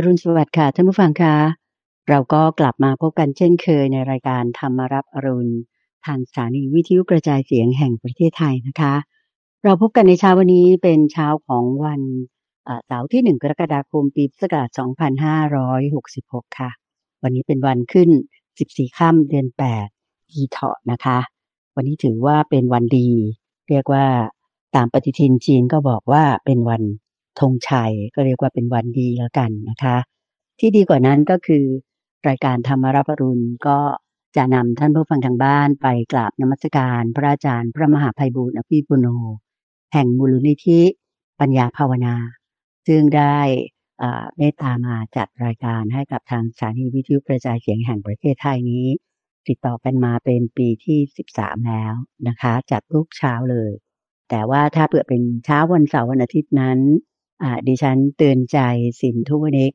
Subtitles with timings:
[0.00, 1.36] อรุณสวัสดิ์ค่ะท่านผู้ฟังคะ
[2.08, 5.54] เราก็กลับมาพบกันเช่นเคยในรายการธรรมรับอรุณ
[6.06, 8.94] ทางสถานีวิทยุกระจายเสียงแห่งประเทศไทยนะคะ
[9.64, 12.00] เราพบกันในเช้าวันนี้เป็นเช้าของวัน
[12.86, 14.68] เสาร์ที่1กรกฎาคมปีพุทธศักราช
[15.88, 16.70] 2566 ค่ะ
[17.22, 18.10] วันนี้เป็นวันขึ้น
[18.54, 19.46] 14 ค่ำเดือน
[19.90, 21.18] 8อีเถาะนะคะ
[21.76, 23.08] วันนี้ถือว่าเป็นวันดี
[23.68, 24.06] เรียกว่า
[24.76, 26.82] ตามปฏิทินจีนก็บอกว่าเป็นวัน
[27.40, 29.96] ธงชัย ก็เรียกว่าเป็นวันดีแล้วกันนะคะ
[30.58, 31.64] ที่ดีกว่านั้นก็คือ
[32.28, 33.78] รายการธรรมรับรุณก็
[34.36, 39.06] จะนำท่านผู้ฟังทางบ้านไปกราบนมัสการพระอาจารย์พระมหาภัยบูรณ์อภิปุโน
[39.92, 40.80] แห่งมูลนิธิ
[41.40, 42.14] ปัญญาภาวนา
[42.86, 43.38] ซึ่งได้
[44.36, 48.86] เมตตามาจัดรายการให้กับทางสถานีวิทยุกระจายเสียงแห่งประเทศไทยนี้
[49.48, 50.98] ติดต่อกันมาเป็นปีที่
[51.32, 51.94] 13 แล้ว
[52.28, 53.72] นะคะ จัดทุกเช้าเลย
[54.30, 56.78] แต่ว่าถ้าเผื่อเป็นเช้าวันเสาร์วันอาทิตย์นั้น
[57.68, 58.58] ดิฉันเตือนใจ
[59.00, 59.72] สินทุวนิก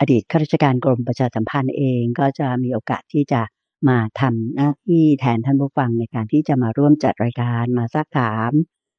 [0.00, 3.42] อดีตข้าราชการกรมประชาสัมพันธ์เองก็จะมีโอกาสที่จะ
[3.88, 8.50] มาทำหน้าที่แทนท่านผู้ฟังในการที่จะมาร่วมจัดรายการมาซักถาม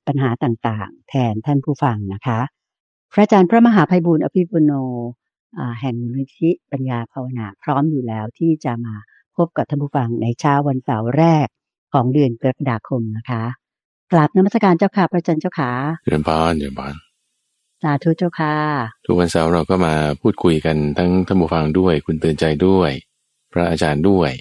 [0.07, 2.39] ปัญหาต่างๆ แทนท่านผู้ฟังนะคะ
[3.13, 4.71] พระอาจารย์พระมหาภัยบุญอภิปุโน
[5.79, 8.95] แห่งมูลนิธิปัญญาภาวนาพร้อมอยู่แล้วที่จะมา
[9.37, 11.47] พบกับท่านผู้ฟังในเช้าวันเสาร์แรก
[11.93, 13.43] ของเดือนกรกฎาคมนะคะ
[14.11, 15.71] กราบนมัสการเจ้าค่ะพระอาจารย์เจ้าค่ะ
[16.05, 16.93] เรียนพานเรียนพาน
[17.83, 18.55] สาธุเจ้าค่ะ
[19.05, 22.91] ทุกวันเสาร์เราก็มาพูดคุยกันทั้งท่านผู้ฟังด้วย คุณเตือนใจด้วย
[23.51, 24.31] พระอาจารย์ด้วย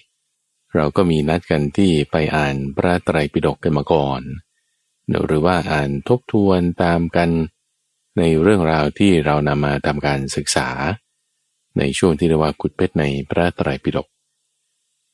[0.77, 4.21] เราก็มีนัดกันที่ไปอ่านพระไตรปิฎกกันมาก่อน
[5.27, 7.31] หรือว่าอ่านทบทวนตามกัน
[8.19, 10.69] ในเรื่องราวที่เรานำมาทำการศึกษา
[11.79, 14.07] ในช่วงที่เรียกว่ากุดเพชรในพระไตรปิฎก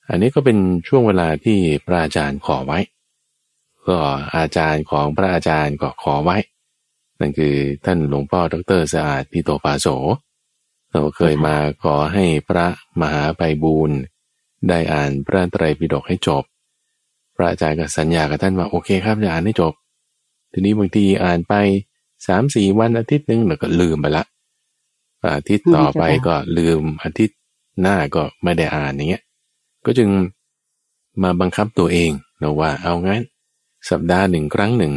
[0.09, 2.79] อันนี้ก็เป็นช่วงเวลาที่พระอาจารย์ขอไว้
[3.89, 3.99] ก็
[4.37, 6.39] อาจารย์ของพระอาจารย์ก็ขอไว้
[7.21, 9.87] นั่นคือท่านหลวงพ่อดรสะอาดพิโตปาโส
[10.93, 12.67] เราเคยมาขอให้พระ
[13.01, 13.99] มหาไปบูรณ์
[14.69, 16.45] ได้อ่านพระไตรปิฎกให้จบ
[17.37, 19.73] พระอาจารย์ก็สัญญากับท่านว่าโอเคครับจะอ่านให้จบ
[20.53, 21.55] ทีนี้บางทีอ่านไป
[22.27, 24.25] สามสี่วันอาทิตย์หนึ่งแล้วก็ลืมไปละ
[25.37, 27.37] อาทิตย์ต่อไปก็ลืมอาทิตย์
[27.83, 29.23] หน้าก็ไม่ได้อ่านอย่างเงี้ย
[29.87, 30.09] ก็จึง
[31.23, 32.11] มาบังคับตัวเอง
[32.43, 33.23] นะว่าเอางั้น
[33.91, 34.93] สัปดาห์หนึ่งครั้งหนึ่ง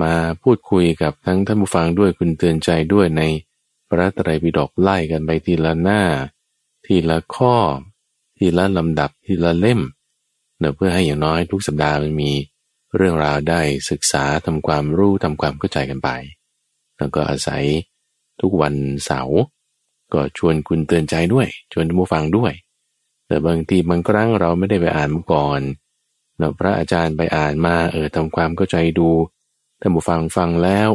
[0.00, 3.22] มาพูดคุยกับทั้งท่านผู้ฟังด้วยคุณเตือนใจด้วยใน
[3.88, 6.02] พระตรัยปิฎกไล่กันไปทีละหน้า
[6.86, 7.56] ทีละข้อ
[8.38, 9.80] ทีละลำดับทีละเล่ม
[10.58, 12.30] เนเพื่อให้อย่างน้อยทุกสัปดาห์มันมี
[12.96, 13.60] เรื่องราวได้
[13.90, 16.08] ศึกษาทำความรู้ทำความเข้าใจกันไป
[16.98, 17.64] แล้วก็อาศัย
[18.40, 19.38] ทุกวันเสาร์
[20.12, 22.52] ก็ชวนคุณเตือนใจด้วย ชวนท่านผู้ฟังด้วย
[23.26, 25.60] แต่บางทีบางครั้งเราไม่ได้ไปอ่านมาก่อน
[26.38, 29.08] เราพระอาจารย์ไปอ่านมาเออทำความเข้าใจดู
[29.84, 30.88] ท่านผู้ฟังฟังแล้ว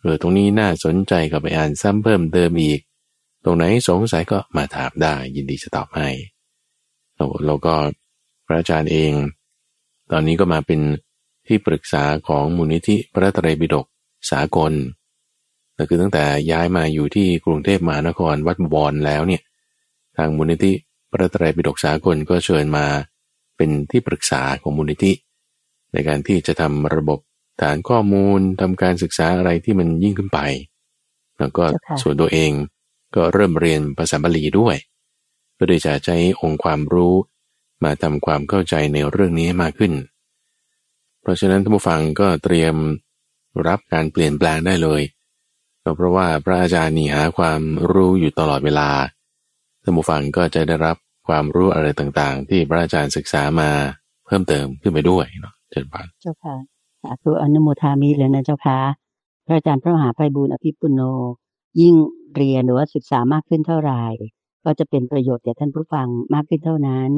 [0.00, 2.80] เออตรงนี้น่าสนใจก็ไปอ่านซ้ำเพิ่มเติมอีก
[3.44, 6.08] ตรงไหนสงสัยก็มาถามได้ ยินดีจะตอบให้
[7.14, 7.74] เราเราก็
[8.46, 9.12] พระอาจารย์เอง
[10.10, 10.80] ตอนนี้ก็มาเป็น
[11.46, 13.86] ที่ปรึกษาของมูลนิธิพระตรัยบิดก
[14.30, 14.72] สากล
[15.78, 19.42] ก็คือตั้งแต่ย้ายมาอยู่ที่กรุงเทพมหานครวัดบอนแล้วเนี่ย
[20.16, 20.72] ทางมูลนิธิ
[21.10, 22.86] พระตรัยบิดกสากลก็เชิญมา
[23.56, 25.12] เป็นที่ปรึกษาของมูลนิธิ
[25.92, 27.18] ในการที่จะทำระบบ
[27.60, 30.38] ฐานข้อมูลทำการศึกษาอะไรที่มันยิ่งขึ้นไป
[31.38, 31.64] แล้วก็
[32.02, 32.52] ส่วนตัวเอง
[33.16, 34.76] ก็เริ่มเรียนภาษาบาลีด้วย
[35.54, 37.14] เพื่อจะใช้องค์ความรู้
[37.84, 39.92] มาทำความเข้าใจในเรื่องนี้มากขึ้น
[41.20, 42.74] เพราะฉะนั้นท่านผู้ฟังก็เตรียม
[43.66, 45.02] รับการเปลี่ยนแปลงได้เลย
[45.96, 47.60] เพราะว่าพระอาจารย์นี่หาความ
[47.92, 48.88] รู้อยู่ตลอดเวลา
[49.82, 50.96] ท่านผู้ฟังก็จะได้รับ
[51.28, 53.70] ความรู้อะไรต่างๆ ที่พระอาจารย์ศึกษามา
[54.26, 58.80] เพิ่มเติมขึ้นไปด้วยเนาะเจริญพรเจ้าค่ะาธุอนุโมทามิเลยนะเจ้าค่ะ
[59.46, 61.00] พระอาจารย์พระมหาไพบูลอภิปุโน
[61.80, 61.94] ยิ่ง
[62.34, 64.04] เรียนหรือว่าศึกษามากขึ้นเท่าไหร่
[64.64, 67.10] ก็จะเป็นประโยชน์แก่ท่านผู้ฟังมากขึ้นเท่านั้น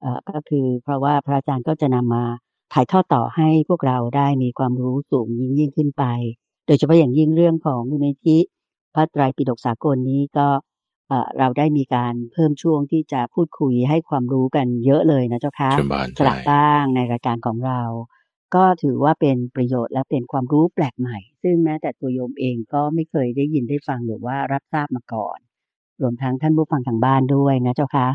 [0.00, 2.24] เอ่อก็คือเพราะว่าพระอาจารย์ก็จะนำมา
[2.72, 6.04] ถ่ายทอดต่อให้พวกเราได้มีความรู้สูงยิ่งยิ่งขึ้นไป
[6.66, 8.38] โดยเฉพาะอย่างยิ่งเรื่องของมูลนิธิ
[8.94, 10.46] พระไตรปิฎกสากลนี้ก็
[11.38, 15.70] เราได้มีการเพิ่มช่วงที่จะพูดคุยให้ความรู้กันเยอะเลยนะเจ้าค่ะ
[16.18, 17.80] สลับบ้างในรายการของเรา
[18.54, 25.38] ก็ถือว่าเป็นประโยชน์และเป็นความรู้แปลกใหม่ ซึ่งแม้แต่ตัวโยมเองก็ไม่เคยได้ยินได้ฟังหรือว่ารับทราบมาก่อน
[26.00, 28.08] รวมทั้งท่านผู้ฟังทางบ้านด้วยนะเจ้าค่ะ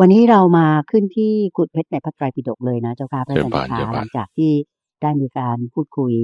[0.00, 4.52] วันนี้เรามาขึ้นที่กุดเพชรในพระไตรปิฎกเลยนะเจ้าค่ะพระอาจารย์คะหลังจากที่
[5.02, 6.14] ได้มีการพูดคุย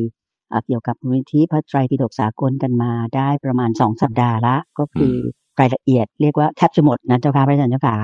[0.66, 5.14] เกี่ยวกับมูลนิธิพระไตรปิฎกสากลกันมาได้ประมาณสองสัปดาห์ละ ก็คือ
[5.60, 7.96] รายละเอียดเรียกว่าแทบจะหมดนะเจ้าค่ะพระอาจารย์เจ้าค่ะ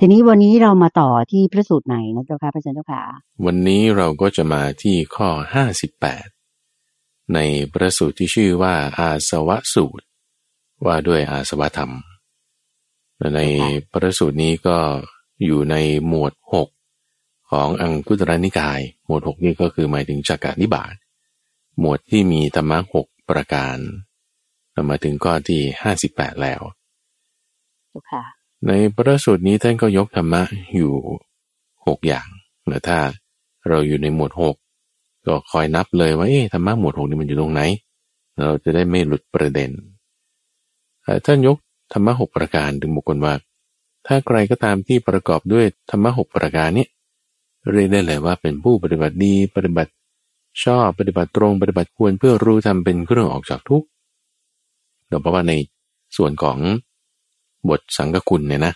[0.00, 3.02] ทีนี้วันนี้เรามาต่อที่พระสูตรไหนนะเจ้าค่ะพระอาจารย์เจ้าค่ะ
[3.44, 6.26] วันนี้เราก็จะมาที่ข้อห้าสิบแปด
[7.34, 7.38] ใน
[7.72, 10.06] พระสูตรที่ชื่อว่าอาสวะสูตร
[10.86, 11.92] ว่าด้วยอาสวะธรรม
[13.36, 13.40] ใน
[13.92, 14.78] พระสูตรนี้ก็
[15.44, 15.76] อยู่ใน
[16.08, 16.68] หมวดหก
[17.50, 20.94] ของอังคุตรนิกาย หมวดหกนี่ก็คือหมายถึงจักรนิบาต
[21.78, 23.76] หมวดที่มีธรรมะหกประการ
[24.90, 26.60] มาถึงข้อที่ห้าสิบแปดแล้ว
[28.66, 30.42] ในพระสูตรนี้ท่านก็ยกธรรมะ
[30.74, 30.92] อยู่
[31.86, 32.26] หกอย่าง
[32.70, 32.98] นะถ้า
[33.68, 34.56] เราอยู่ในหมวดหก
[35.26, 37.62] ก็คอยนับเลยว่าเอ๊ะธรรมะหมวดหกนี่มันอยู่ตรงไหน
[38.44, 39.70] เราจะได้ไม่หลุดประเด็น
[41.24, 41.56] ท่านยก
[41.92, 43.34] ธรรมะหกประการถึงบุคคลว่า
[44.06, 46.86] ถ้าใครก็ตามที่ประกอบด้วยธรรมะหกประการนี้
[47.72, 49.90] เรียกได้เลยว่าเป็นผู้ปฏิบัติดีปฏิบัติ
[50.64, 53.86] ชอบปฏิบัติตรงปฏิบัติควรเพื่อรู้ทำเป็นเครื่องออกจากทุกข์
[55.08, 55.52] เราเพราะว่าใน
[56.16, 56.58] ส่วนของ
[57.70, 58.74] บทสังกคุณเนี่ยนะ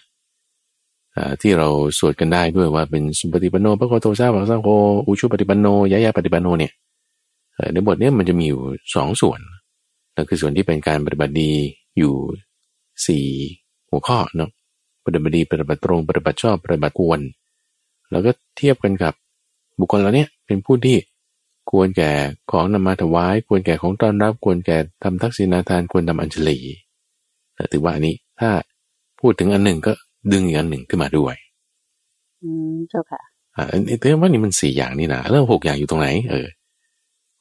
[1.41, 4.69] ที่เราสวดกันได้ด้วยว่าเป็นสุปฏิปันโนพระโคโตซาวังสังโฆ
[5.07, 6.73] อุชุปฏิปันโนยะยะปฏิปันโนเนี่ย
[7.73, 8.63] ในบทนี้มันจะมีอยู่
[8.95, 9.41] สองส่วน
[10.15, 11.51] นั่นคือส่วนที่เป็นการปฏิบัติดี
[11.99, 12.15] อยู่
[13.07, 13.27] สี่
[13.91, 14.51] หัวข้อเนาะ
[15.05, 17.21] ปฏิบัติดีปฏิบัติตรงปฏิบัติชอบปฏิบัติควร
[18.11, 19.15] แล้วก็เทียบกันกับ
[19.79, 20.97] บุคคลเหล่านี้เป็นผู้ที่
[21.71, 22.13] ควรแก่
[22.53, 26.59] ของนำมาถวาย ควรแก่ของต้อนรับ ควรแก่ทำทักษิณาทานควรทำอัญชลี
[27.73, 28.51] ถือว่านี้ถ้า
[29.21, 29.93] พูดถึงอันหนึ่งก็
[30.33, 31.35] ดึงอีกอันหนึ่งขึ้นมาด้วย
[32.43, 33.23] อืมเจ้าค่ะ
[33.57, 36.49] อ่าอันนี้เรื่องว่านี่มันสี่อย่างนี่นะเรื่องหกอย่างอยู่ตรงไหน เออ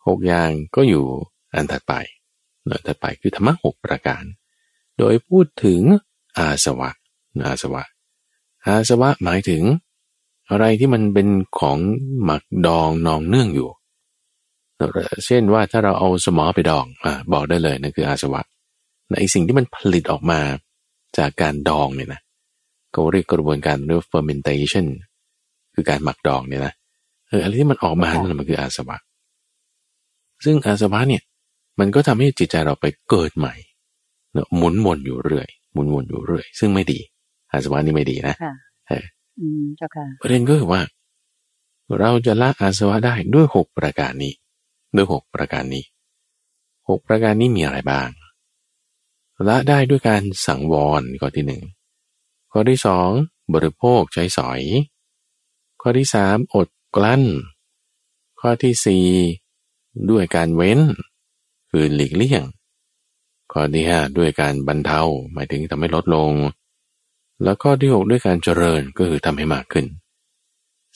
[0.07, 1.05] หกอย่างก็อยู่
[1.55, 1.93] อันถัดไป
[2.65, 4.23] เนถัดไปคือธรรมะหกประการ
[4.97, 5.81] โดยพูดถึง
[6.37, 6.89] อาสวะ
[7.45, 7.83] อาสวะ
[8.65, 9.63] อาสวะหมายถึง
[10.49, 11.27] อะไรที่มันเป็น
[11.59, 11.77] ของ
[12.23, 13.69] หมักดองนองเนื่องอยู่
[15.25, 18.41] เช่นว่าถ้าเราเอาสมอไปดองอ่าบอกได้เลยนั่นคืออาสวะ
[19.11, 20.39] ในสิ่งที่มันผลิตออกมา
[21.17, 22.21] จากการดองเนี่ยนะ
[22.91, 24.85] เขาเรียกกระบวนการเรียก fermentation
[25.73, 26.73] คือการหมักดองเนี่ยนะ
[27.27, 28.97] เอออะไรที่มันออกมานั่นมันคืออาสวะ
[30.45, 31.23] ซึ่งอาสวะเนี่ย
[31.79, 33.53] มันก็ทำให้จิตใจเราไปเกิดใหม่
[34.33, 36.99] เนาะหมุนวนอยู่เรื่อยหมุนวนอยู่เรื่อย ซึ่งไม่ดี
[37.51, 38.35] อาสวะนี่ไม่ดีนะ
[38.87, 39.05] เออ
[39.77, 40.81] เจ้าค่ะประเด็นก็คือว่า
[41.99, 44.33] เราจะละอาสวะได้ด้วยหกประการนี้
[44.95, 45.83] ด้วยหกประการนี้
[46.89, 48.07] หกประการนี้มีอะไรบ้าง
[49.47, 51.61] ละได้ด้วยการสังวรข้อที่หนึ่ง
[52.51, 53.09] ข้อที่สอง
[53.53, 54.61] บริโภคใช้สอย
[55.81, 57.23] ข้อที่สามอดกลั้น
[58.39, 59.05] ข้อที่สี่
[60.09, 60.79] ด้วยการเว้น
[61.69, 62.43] คือหลีกเลี่ยง
[63.51, 65.01] ข้อที่ห้าด้วยการบรรเทา
[65.33, 66.31] หมายถึงทำให้ลดลง
[67.43, 69.85] แล้วข้อที่หกด้วยการเจริญก็คือทำให้มากขึ้น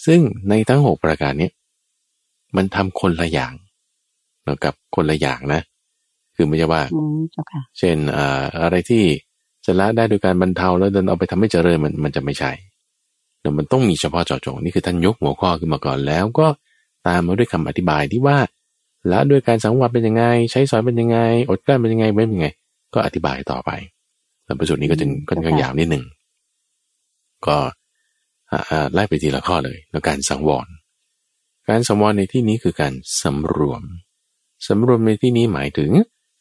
[0.05, 1.49] ซึ่งในทั้งหกประการนี้
[2.55, 3.53] มันทำคนละอย่าง
[4.43, 5.61] แล้วกับคนละอย่างนะ
[6.35, 6.81] คือไม่ใช่ว่า
[7.77, 7.97] เช่น
[8.61, 9.03] อะไรที่
[9.65, 12.51] จะละได้โดยการบรรเทาแล้วเดินเอาไปทำให้เจริญมันมันจะไม่ใช่
[13.41, 16.47] แต่มันต้องมีเฉพาะเจาะจงนี่คือท่านยกหัวข้อขึ้นมาก่อนแล้วก็
[17.07, 18.37] ตามมาด้วยคำอธิบายที่ว่า
[19.11, 21.17] ละด้วยการสังวรเป็นยังไง ใช้สอยเป็นยังไง
[21.49, 22.47] อดกลั้นเป็นยังไงเว้นเป็นยังไง
[22.93, 23.71] ก็อธิบายต่อไป
[24.45, 26.03] แล้วประสุดนี้ก็จึงค่อนข้างยาวนิดหนึ่ง
[27.47, 27.57] ก็
[28.93, 30.67] ไล่ไปทีละข้อเลย แล้วการสังวร
[31.69, 33.83] การสังวรในที่นี้คือการสำรวม
[34.67, 35.91] สำรวมในที่นี้หมายถึง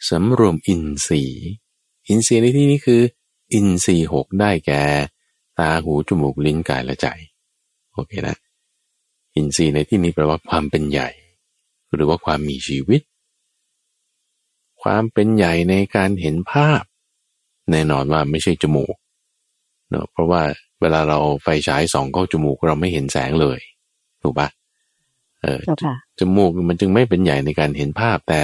[0.08, 1.46] สำรวมอินทรีย์
[2.08, 3.02] อินทรีย์ในที่นี้คือ
[3.52, 4.82] อินทรีย์หกได้แก่
[5.58, 7.06] ตาหูจมูกลิ้นกายและใจ
[7.92, 8.36] โอเคนะ
[9.34, 11.10] อินทรีย์ในที่นี้แปลว่าความเป็นใหญ่
[11.94, 13.00] หรือว่าความมีชีวิต
[14.82, 16.82] ความเป็นใหญ่ในการเห็นภาพ
[17.70, 18.94] แน่นอนว่าไม่ใช่จมูก
[19.90, 20.42] เนาะเพราะว่า
[20.80, 23.60] เวลาเราไฟฉายส่องเข้าจมูกเราไม่เห็นแสงเลย
[24.22, 24.48] ถูกปะ
[25.42, 25.60] เออ
[26.18, 28.42] จมูกมันจึงไม่เป็นใหญ่ในการเห็นภาพแต่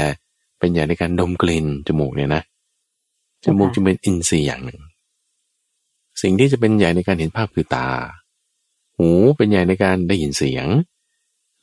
[0.58, 2.42] เป็นอย่างในการดมกลิ่นจมูกเนี่ยนะ
[3.44, 4.80] จมูกจะเป็นอินทรีย์อย่างหนึ่ง
[6.22, 7.88] สิ่งที่จะเป็นใหญ่ในการเห็นภาพคือตา
[8.98, 10.66] หูเป็นใหญ่ในการได้ยินเสียง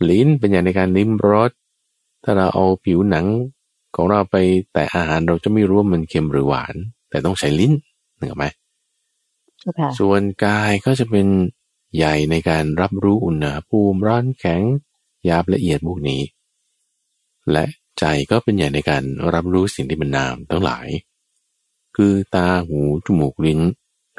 [0.10, 1.52] ลิ้นเป็นใหญ่ในการลิ้มรส
[2.24, 3.26] ถ้าเราเอาผิวหนัง
[3.96, 4.36] ของเราไป
[4.74, 6.76] แต่อาหารเราจะไม่รู้ว่ามันเค็มหรือหวาน
[7.10, 7.74] แต่ต้องใช้ลิ้น
[8.18, 8.46] เหนือไหม
[10.00, 11.28] ส่วนกายก็จะเป็น
[11.96, 14.62] ใหญ่ในการรับรู้อุณหภูมิร้อนแข็ง
[15.26, 16.22] หยาบละเอียดพวกนี้
[17.52, 17.66] และ
[18.00, 20.88] ใจก็เป็นใหญ่ในการรับรู้สิ่งที่มันนามทั้งหลาย
[21.96, 23.60] คือตาหูจมูกลิ้น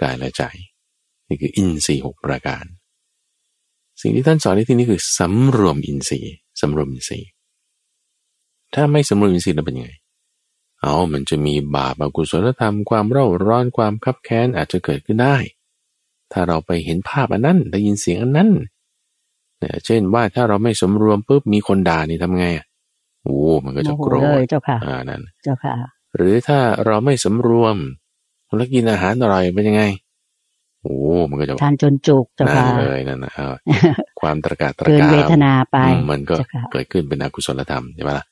[0.00, 0.42] กายและใจ
[1.28, 2.64] นี่คืออินทรีย์หกประการ
[4.00, 7.28] สิ่งที่ท่านสอนในที่นี้คือสำรวมอินทรีย์สำรวมอินทรีย์
[8.74, 9.90] ถ้าไม่สำรวมอินทรีย์แล้วเป็นยังไง
[10.80, 15.36] เอามันจะมีบาปอกุศลธรรมความเร่าร้อนความคับแค้นอาจจะเกิดขึ้นได้
[16.32, 18.50] ถ้าเราไปเห็นภาพอันนั้นได้ยินเสียงอันนั้น
[19.58, 22.66] เนี่ยเช่นว่าถ้าเราไม่สมรวมปุ๊บมีคนด่านี่ทำไงอะ
[23.26, 25.74] โอ้มันก็จะโกรธเจ้าค่ะอ่านั่นเจ้าค่ะ
[26.16, 27.76] หรือถ้าเราไม่สำรวม
[28.56, 29.82] แล้วกินอาหารอร่อยเป็นยังไง
[30.82, 30.96] โอ้
[31.30, 33.32] มันก็จะทานจนจุกเจ้าค่ะเลยนั่นนะ
[34.20, 35.76] ความตระกาตระกาเวทนาไป
[36.10, 36.36] มันก็
[36.72, 38.26] เกิดขึ้นเป็นอกุศลธรรมใช่ไหมล่ะ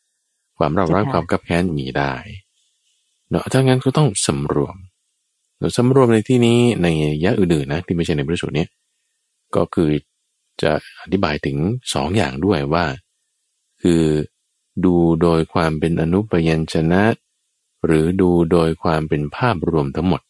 [0.59, 2.13] ความร้อนร้อนความกับแค้นมีได้
[3.31, 4.77] เนาะถ้างั้นก็ต้องสำรวม
[5.77, 6.89] สำรวมในที่นี้ใน
[7.25, 8.67] ยะอื่นๆนะที่ไม่ใช่ในพระสูตรนี้
[9.57, 9.91] ก็คือ
[10.63, 10.73] จะ
[11.03, 11.57] อธิบายถึง
[11.95, 12.85] สองอย่างด้วยว่า
[13.83, 14.03] คือ
[14.85, 17.03] ดูโดยความเป็นอนุปยัญชนะ
[17.85, 20.23] หรือดูโดยความเป็นภาพรวมทั้งหมด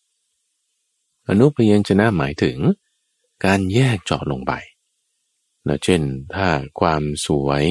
[1.28, 2.58] อนุปยัญชนะหมายถึง
[3.44, 4.52] การแยกเจาะลงไป
[5.66, 6.02] นะเช่น
[6.34, 6.48] ถ้า
[6.80, 7.64] ความสวย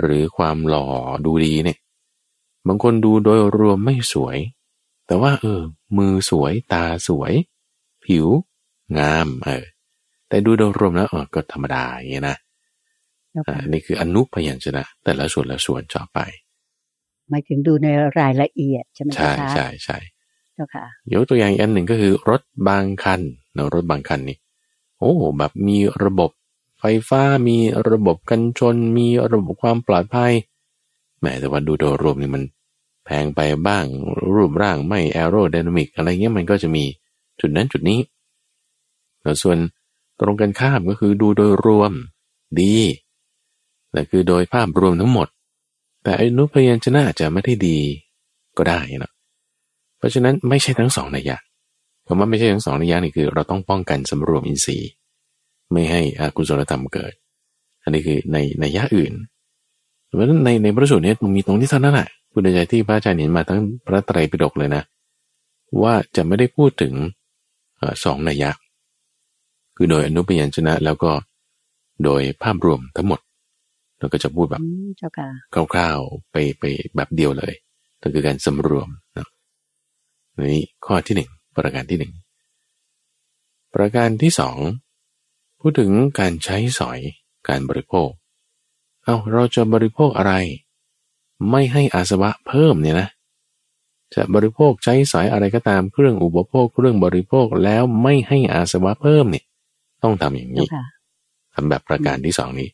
[0.00, 0.88] หรือความหล่อ
[1.24, 1.78] ดูดีเนี่ย
[2.66, 4.36] บางคนดูโดยรวมไม่สวย
[5.06, 5.60] แต่ว่า เออ
[5.96, 7.32] มือสวย ตาสวย
[8.04, 8.26] ผิว
[8.98, 9.64] งาม เออ
[10.28, 12.36] แต่ดูโดยรวมแล้วออก็ธรรมดาอย่างนี้นะ
[13.48, 16.18] อ่านี่คืออนุพยัญชนะ แต่ละส่วนละส่วนเจาะไป
[17.30, 17.88] หมายถึงดูใน
[18.18, 19.98] รายละเอียดใช่ไหมใช่ใช่ใช่
[20.54, 23.20] เจ้าค่ะยกตัวอย่างอันหนึ่งก็คือ รถบางคัน
[23.56, 24.38] นะรถบางคันนี่
[24.98, 26.30] โอ้แบบมีระบบ
[26.80, 27.58] ไฟฟ้ามี
[27.90, 30.32] ระบบกันชน มีระบบความปลอดภัย
[31.20, 32.42] แม้แต่ว่าดูโดยรวมนี่มัน
[33.04, 33.84] แพงไปบ้าง
[34.34, 36.84] รูปร่างไม่แอโรไดนามิกอะไรเงี้ยมันก็จะมี
[37.40, 38.00] จุดนั้นจุดนี้
[39.22, 39.58] แล้วส่วน
[40.20, 41.92] ตรงกันข้ามก็คือดูโดยรวม
[42.60, 42.76] ดี
[43.94, 45.28] แต่คือโดยภาพรวมทั้งหมด
[46.02, 47.78] แต่อนุพยัญชนะอาจจะไม่ได้ดี
[48.56, 49.12] ก็ได้นะ
[49.98, 51.36] เพราะฉะนั้นไม่ใช่ทั้งสองนัยยะ
[52.06, 54.90] คำว่าไม่ใช่ทั้งสองนัยยะนี่คือ เราต้องป้องกันสำรวมอินทรีย์
[55.72, 57.12] ไม่ให้อากุศลธรรมเกิด
[57.82, 59.12] อันนี้คือในในยะอื่น
[60.06, 64.82] เพราะฉะนั้นในในพระสูตรนี้มันมีตรงที่เท่านั้นแหละคุณใจที่พระอาจารย์เห็นมาทั้งพระไตรปิฎกเลยนะ
[65.82, 66.94] ว่าจะไม่ได้พูดถึง
[68.04, 68.50] สองนัยยะ
[69.76, 71.10] คือโดยอนุปยัญชนะแล้วก็
[72.04, 73.20] โดยภาพรวมทั้งหมด
[73.98, 74.62] เราก็จะพูดแบบ
[75.72, 76.64] คร่าวๆไปไป
[76.96, 77.54] แบบเดียวเลย
[78.00, 79.28] นั่นคือการสำรวมนะ
[80.52, 82.12] นี่ข้อที่หนึ่งประการที่หนึ่ง
[83.74, 84.56] ประการที่สอง
[85.60, 86.98] พูดถึงการใช้สอย
[87.48, 88.08] การบริโภค
[89.04, 90.34] เอาเราจะบริโภคอะไร
[91.50, 93.08] ไม่ให้อาสวะเพิ่มเนี่ยนะ
[94.14, 99.44] จะบริโภคใช้สอยอะไรก็ตามเครื่องอุปโภคเครื่องบริโภคแล้วไม่ให้อาสวะเพิ่มเนี่ย
[100.02, 100.66] ต้องทำอย่างนี้
[101.54, 102.68] ทำแบบประการที่สองนี้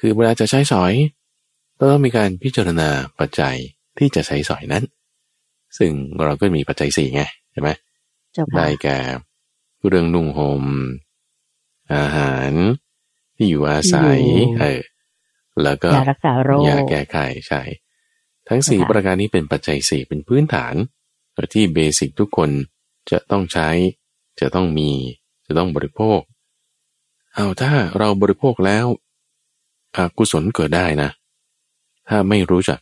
[0.00, 0.92] คือเวลาจะใช้สอย
[1.78, 2.88] ต้องมีการพิจารณา
[3.18, 3.56] ปัจจัย
[3.98, 4.84] ที่จะใช้สอยนั้น
[5.78, 5.90] ซึ่ง
[6.24, 7.70] เราก็มีปัจจัยสี่ไงใช่ไหม
[8.56, 8.98] ได้แก่
[9.88, 10.64] เรื่องนุ่งหม่ม
[11.94, 12.52] อาหาร
[13.36, 14.20] ที่อยู่อาศัย
[14.60, 14.80] เออ
[15.62, 17.62] แล้วก็ยารักษาโรคยาแก้ไขใช่
[18.48, 20.74] ทั้งสี่ประการนี้เป็นปัจจัยสี่เป็นพื้นฐาน
[21.54, 22.50] ที่เบสิกทุกคน
[23.10, 23.68] จะต้องใช้
[24.40, 24.90] จะต้องมี
[25.46, 26.20] จะต้องบริโภค
[27.34, 28.86] เอาถ้าเราบริโภคแล้ว
[29.96, 31.10] อกุศลเกิดได้นะ
[32.08, 32.80] ถ้าไม่รู้จัก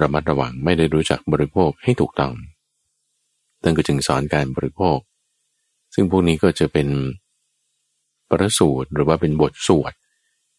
[0.00, 2.32] ระมัดระวังไม่ได้รู้จักบริโภคให้ถูกต้อง
[3.62, 4.98] ตั้งก็จึงสอนการบริโภค
[5.94, 6.88] ซึ่งพวกนี้ก็จะเป็น
[8.30, 9.92] ประสูตรหรือว่าเป็นบทสวด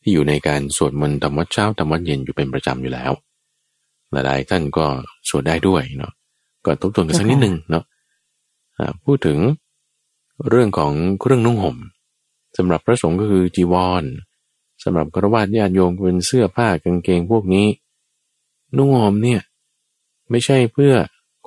[0.02, 3.12] ที่อยู่ในการสวดมนต์ธรรมวัดเช้าธรรมวัดเย็นอยู่เป็นประจำอยู่แล้ว
[4.12, 4.86] หลายท่านก็
[5.30, 6.14] สวดได้ด้วยเนาะ
[6.66, 7.84] ก็ทบทวนกันสักนิดหนึ่งเนาะ
[9.06, 9.38] พูดถึง
[10.50, 10.92] เรื่องของ
[11.22, 11.78] เครื่องนุ่งห่ม
[12.58, 14.04] สำหรับพระสงฆ์ก็คือจีวร
[14.86, 17.68] สำหรับกระวาดญาติโยมเป็นเสื้อผ้ากางเกงพวกนี้
[18.78, 19.42] นุ่งห่มเนี่ย
[20.30, 20.94] ไม่ใช่เพื่อ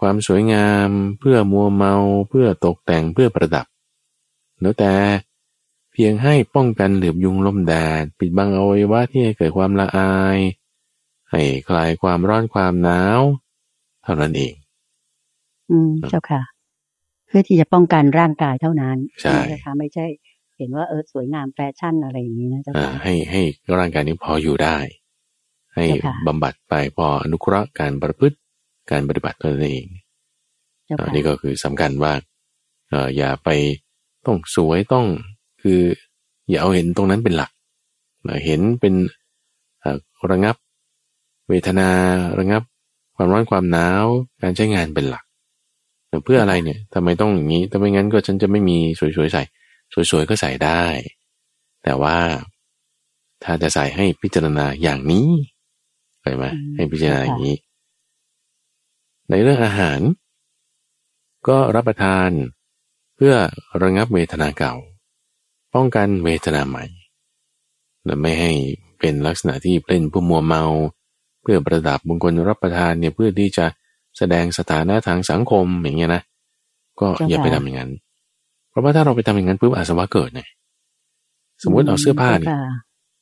[0.00, 0.88] ความสวยงาม
[1.20, 1.94] เพื่อมัวเมา
[2.28, 3.66] เพื่อตกแต่งเพื่อประดับ
[4.60, 4.92] แล้วแต่
[5.92, 10.38] เพียงให้ป้องกันเหลือบยุงลมแดด ปิดบังอวัยวะที่ให้เกิดความละอาย
[11.30, 13.20] ให้คลายความร้อนความหนาว
[14.02, 14.54] เท่านั้นเอง
[15.70, 16.42] อืมเจ้าค่ะ
[17.26, 20.06] เพื่อที่จะป้องกันร่างกายเท่านั้นใช่ไหมคะไม่ใช่
[20.58, 23.42] เห็นว่าเออสวยงามแฟชั่นอะไรอย่างนี้นะเจ้าค่ะให้ให้
[23.78, 24.76] ร่างกายนี้พออยู่ได้
[25.74, 25.84] ให้
[26.26, 28.36] บำบัดไปพออนุเคราะห์การประพฤติ
[28.90, 29.86] การปฏิบัติตัวเอง
[31.04, 32.12] อันนี้ก็คือสำคัญว่า
[32.90, 33.48] เอออย่าไป
[34.26, 35.06] ต้องสวยต้อง
[35.62, 35.80] คือ
[36.48, 37.50] อย่าเอาเห็นตรงนั้นเป็นหลัก
[38.44, 38.94] เห็นเป็น
[40.30, 40.56] ระงับ
[41.48, 41.88] เวทนา
[42.38, 42.62] ระงับ
[43.16, 44.04] ความร้อนความหนาว
[44.42, 45.24] การใช้งานเป็นหลัก
[46.24, 48.76] เพื่ออะไรเนี่ยทำไมต้องอย่างนี้ถ้าไม่งั้นก็ฉันจะไม่มี
[49.16, 49.42] สวยๆใส่
[50.10, 50.84] สวยๆก็ใส่ได้
[51.84, 52.16] แต่ว่า
[53.44, 55.28] ถ้าจะใส่ให้พิจารณาอย่างนี้
[56.20, 57.56] เห็นไหมให้พิจารณาอย่างนี้
[59.30, 60.00] ในเรื่องอาหาร
[61.48, 62.30] ก็รับประทาน
[63.16, 63.34] เพื่อ
[63.82, 64.74] ระงับเวทนาเก่า
[65.74, 66.84] ป้องกันเวทนาใหม่
[68.04, 68.52] และไม่ให้
[69.00, 70.64] เป็นลักษณะที่เล่นผู้มัวเมา
[71.42, 73.66] เพื่อประดับบางคนรับประทานเนี่ยเพื่อที่จะ
[74.18, 76.22] แสดงสถานะทางสังคมอย่างเงี้ยนะ
[77.00, 77.90] ก็อย่าไปทำอย่างนั้น
[78.70, 80.42] เพราะว่าถ้าเราไปทำอย่างนั้นปุ๊บอาสวะเกิดไง
[81.62, 82.48] สมมติเอาเสื้อผ้านี่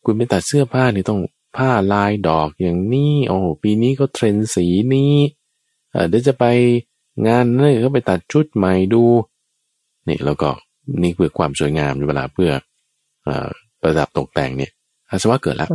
[0.05, 1.21] คุณไปตัดเสื้อผ้านี่ต้อง
[1.57, 5.15] ผ้าลายดอกอย่างนี้โอ้ปีนี้ก็เทรนสีนี้
[6.09, 6.45] เดี๋ยวจะไป
[7.27, 9.03] งานนั่นก็ไปตัดชุดใหม่ดู
[10.09, 10.49] นี่แล้วก็
[11.03, 12.51] นี่เพื่อความสวยงามเวลาเพื่อ
[13.81, 14.73] ประดับตกแต่งเนี่ย
[15.11, 15.69] อาสวะเกิดแล้ว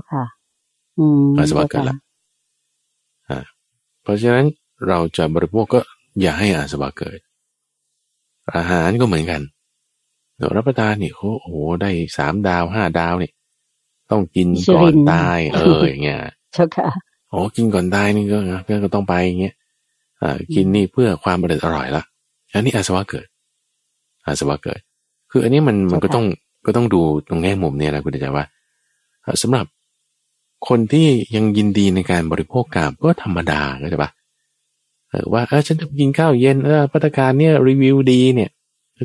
[1.40, 1.98] อาสวะเกิดแล้ว
[4.04, 4.46] เพราะฉะนั้น
[4.88, 5.80] เราจะบริโภคก็
[6.22, 7.20] อย่าให้อาสวะเกิด
[8.56, 11.50] อาหารก็เหมือนกันเรารับประทานนี่โอ้โห
[11.82, 13.34] ได้สามดาวห้าดาวเนี่ย
[14.12, 16.18] ต้องกินก่อนตายเอออย่างเงี้ย
[16.54, 16.90] เจ้าค่ะ
[17.30, 18.38] โอ้กินก่อนตายนี่ก็
[18.84, 19.56] ก็ต้องไปอย่างเงี้ย
[20.22, 22.04] อ่ากินนี่เพื่อความอร่อยอร่อยละ
[22.54, 23.26] อันนี้อาสวะเกิด
[24.26, 24.80] อาสวะเกิด
[25.32, 26.26] คืออันนี้มันมันก็ต้อง
[26.66, 28.46] ก็ต้องดูตรงแง่มุมเนี่ยนะคุณอาจารย์ว่า
[29.42, 29.66] สำหรับ
[30.68, 34.12] คนที่ยังยินดีในการบริโภคกามก็ธรรมดาก็ใช่ปะ
[35.34, 38.50] ว่าเออฉันจะกินข้าวเย็นเออพัตการเนี่ยรีวิวดีเนี่ย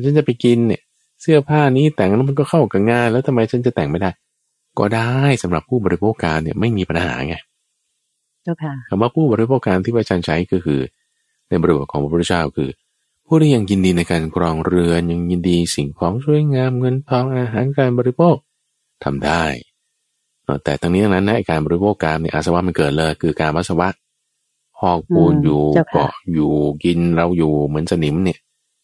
[0.05, 4.11] ฉันจะไปกินเนี่ยเสื้อผ้านี้แต่งแล้วมันก็เข้ากับงาน แล้วทำไมฉันจะแต่งไม่ได้
[4.79, 5.11] ก็ได้
[5.43, 7.35] สำหรับผู้บริโภคการเนี่ยไม่มีปัญหาไง
[8.89, 10.79] คำว่าผู้บริโภคการที่พระอาจารย์ใช้ก็คือ
[11.49, 12.69] ในบริบทของพระพุทธเจ้าคือ
[13.25, 18.35] ผู้ที่ยังยินดีในการกรองเรือนยังยินดีสิ่งของสวยงามเงินทองอาหารการบริโภค
[19.03, 19.43] ทำได้
[20.63, 23.89] แต่ทั้งนี้ทั้งนั้นนะการบริโภคการเนี่ยอาสวะมันเกิดเลย คือการวัสวะ
[24.81, 26.51] หอกปูนอยู่เกาะอยู่
[26.83, 28.39] กินเราอยู่เหมือนสนิมเนี่ย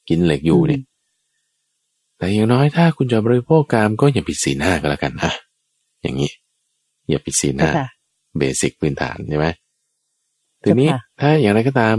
[0.09, 0.81] กินเหล็กอยู่เนี่ย
[2.23, 5.31] แต่อย่างน้อยถ้าคุณจะบริโภคกามก็อย่าผิดศีลห้าก็แล้วกันอะ
[6.01, 6.31] อย่างนี้
[7.09, 7.71] อย่าผิดศีลห้า
[8.37, 9.47] เบสิกพื้นฐานใช่ไหม
[10.63, 10.89] ทีนี้
[11.19, 11.95] ถ้าอย่างไรก็ตาม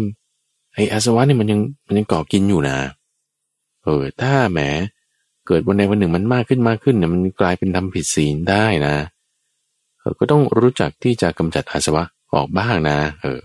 [0.75, 2.77] ไอ้อาสวะนี่มันยังมันยังเกาะกินอยู่นะ
[3.85, 4.61] เออถ้าแหม
[5.47, 8.95] เกิดวันใดวันหนึ่งมันมากขึ้นมากขึ้นเนี่ยมันกลายเป็นทำผิดศีลได้นะ
[10.21, 12.05] ก็ต้องรู้จักที่จะกำจัดอาสวะ
[12.35, 13.41] ออกบ้างนะ เออ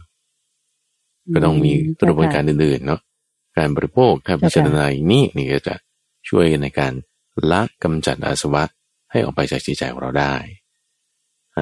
[1.34, 1.72] ก็ต้องมี
[2.02, 3.02] กระบวนการอื่นๆเนาะ
[3.58, 5.76] การบริโภคถ้าพิจารณาอย่างนี้นี่ก็จะ
[6.30, 6.94] ช่วยในการ
[7.52, 8.64] ละกำจัดอาสวะ
[9.12, 10.36] ให้ออกไปจากจิตใจของเราได้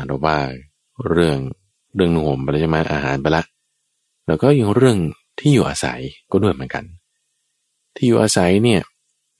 [0.07, 0.39] เราว่า
[1.09, 1.39] เรื่อง
[1.95, 3.43] เรื่องนุ่มไปแล้วใช่ไหมอาหารไปละ
[4.27, 4.97] แล้วก็ยังเรื่อง
[5.39, 5.99] ที่อยู่อาศัย
[6.31, 6.85] ก็ด้วยเหมือนกัน
[7.95, 8.81] ที่อยู่อาศัยเนี่ย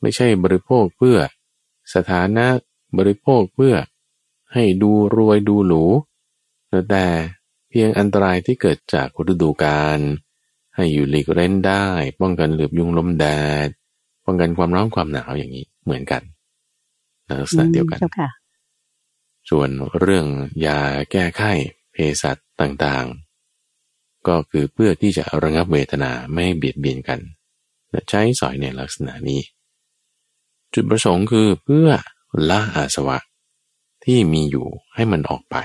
[0.02, 1.18] ไม่ใช่บริโภคเพื่อ
[1.94, 2.46] สถานะ
[2.98, 3.76] บริโภคเพื่อ
[4.54, 5.84] ให้ดูรวยดูหรู
[6.90, 7.06] แต่
[7.70, 10.00] เพียงอันตรายที่เกิดจากฤดูกาล
[10.76, 11.88] ให้อยู่หลีกเล่นได้
[12.20, 13.26] ป้องกันเหลือบยุงลมแด
[13.68, 13.70] ด
[14.28, 16.22] ป้องกันความร้อนความหนาวอย่างนี้เหมือนกัน
[17.42, 18.00] ลักษณะเดียวกัน
[19.50, 20.26] ส่วนเรื่อง
[20.66, 20.80] ยา
[21.12, 21.52] แก้ไข้
[21.92, 27.20] เภสัชต่างๆ ก็คือเพื่อที่จะระงับเวทนาไม่เบียดเบียนกัน
[28.10, 29.42] ใช้สอยในลักษณะนี้
[30.74, 31.90] จุดประสงค์คือเพื่อ
[32.50, 33.18] ละอาสวะ
[34.06, 35.56] ที่มีอยู่ให้มันออกไป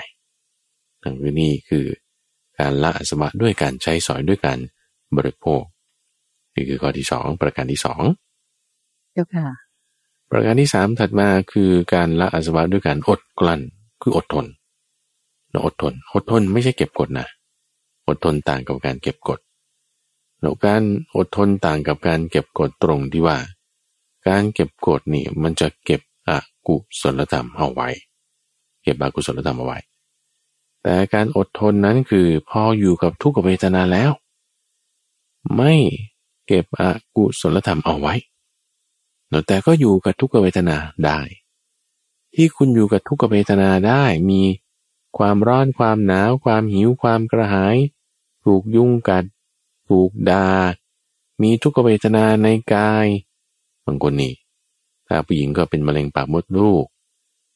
[1.02, 1.86] ดังนี้คือ
[2.58, 4.58] การละอสมะด้วยการใช้สอยด้วยการ
[5.16, 5.62] บริโภค
[6.54, 8.02] นี่คือข้อที่สองประการที่สอง
[9.12, 9.46] เจ้าค่ะ
[10.30, 13.60] ประการที่สามถัดมาคือการละอาสวะด้วยการอดกลั้น
[14.02, 14.46] คืออดทน
[15.50, 17.26] เราอดทน อดทนไม่ใช่เก็บกดนะ
[18.08, 19.38] อดทนต่างกับการเก็บกด
[20.40, 20.82] แล้วการ
[21.16, 23.36] อดทนต่างกับการเก็บกดตรงที่ว่า
[24.28, 26.30] การเก็บกดนี่มันจะเก็บอ
[26.66, 27.88] กุศลธรรมเอาไว้
[28.82, 29.78] เก็บบากุศลธรรมเอาไว้
[30.82, 34.10] แต่การอดทนนั้นคือพออยู่กับทุกขเวทนาแล้ว
[35.56, 35.74] ไม่
[36.46, 36.84] เก็บอ
[37.16, 38.14] กุศลธรรมเอาไว้
[39.46, 41.20] แต่ก็อยู่กับทุกขเวทนาได้
[42.34, 44.42] ที่คุณอยู่กับทุกขเวทนาได้มี
[45.18, 47.76] ความร้อนความหนาว ความหิวความกระหาย
[48.44, 49.24] ถูกยุ่งกัด
[49.88, 50.46] ถูกดา่า
[51.42, 53.06] มีทุกขเวทนาในกาย
[53.86, 54.34] บางคนนี่
[55.08, 56.84] ถ้าผู้หญิงก็เป็นมะเร็งปากมดลูก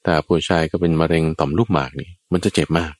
[0.04, 2.92] ถ้าผู้ชายก็เป็นมะเร็งต่อมลูกหมากนี่ มันจะเจ็บมาก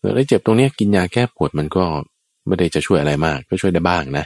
[0.00, 1.84] แล้วเจ็บตรงนี้กินยาแก้ปวดมันก็
[2.46, 4.24] ไม่ได้จะช่วยอะไรมาก ก็ช่วยได้บ้างนะ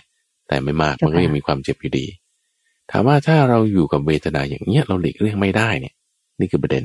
[0.49, 2.07] แต่ไม่มากมันก็ยังมีความเจ็บอยู่ดี
[2.95, 5.95] ถามว่าถ้าเราอยู่กับเวทนาอย่างเนี้ยเราหลีกเลี่ยงไม่ได้เนี่ย
[6.39, 6.85] นี่คือประเด็น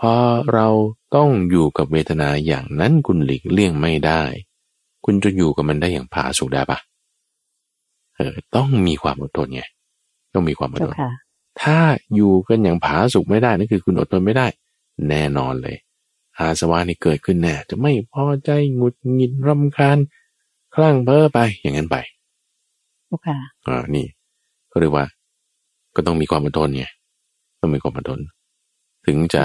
[0.00, 0.12] พอ
[0.52, 0.68] เรา
[1.14, 4.22] ต้องอยู่กับเวทนาอย่างนั้นคุณหลีกเลี่ยงไม่ได้
[5.04, 6.78] คุณจะอยู่กับมันได้อย่างผาสุกได้ปะ
[8.16, 9.62] เออต้องมีความอดทนไง
[10.32, 10.96] ต้องมีความอดทน
[11.62, 11.78] ถ้า
[12.14, 14.46] อยู่กันอย่างผาสุกไม่ได้นั่นคือคุณอดทนไม่ได้
[15.08, 15.76] แน่นอนเลย
[16.38, 19.98] อาสวะนี่เกิดขึ้นแน่จะไม่พอใจหงุดหงิดรำคาญ
[20.74, 21.96] คลั่งเพ้อไปอย่างนั้นไป
[23.08, 23.26] โอเค
[23.66, 24.17] อ่านี่ก็
[24.80, 25.06] เรียกว่า
[25.96, 26.84] ก็ต้องมีความอดทนไง
[27.60, 28.20] ต้องมีความอดทน
[29.06, 29.44] ถึงจะ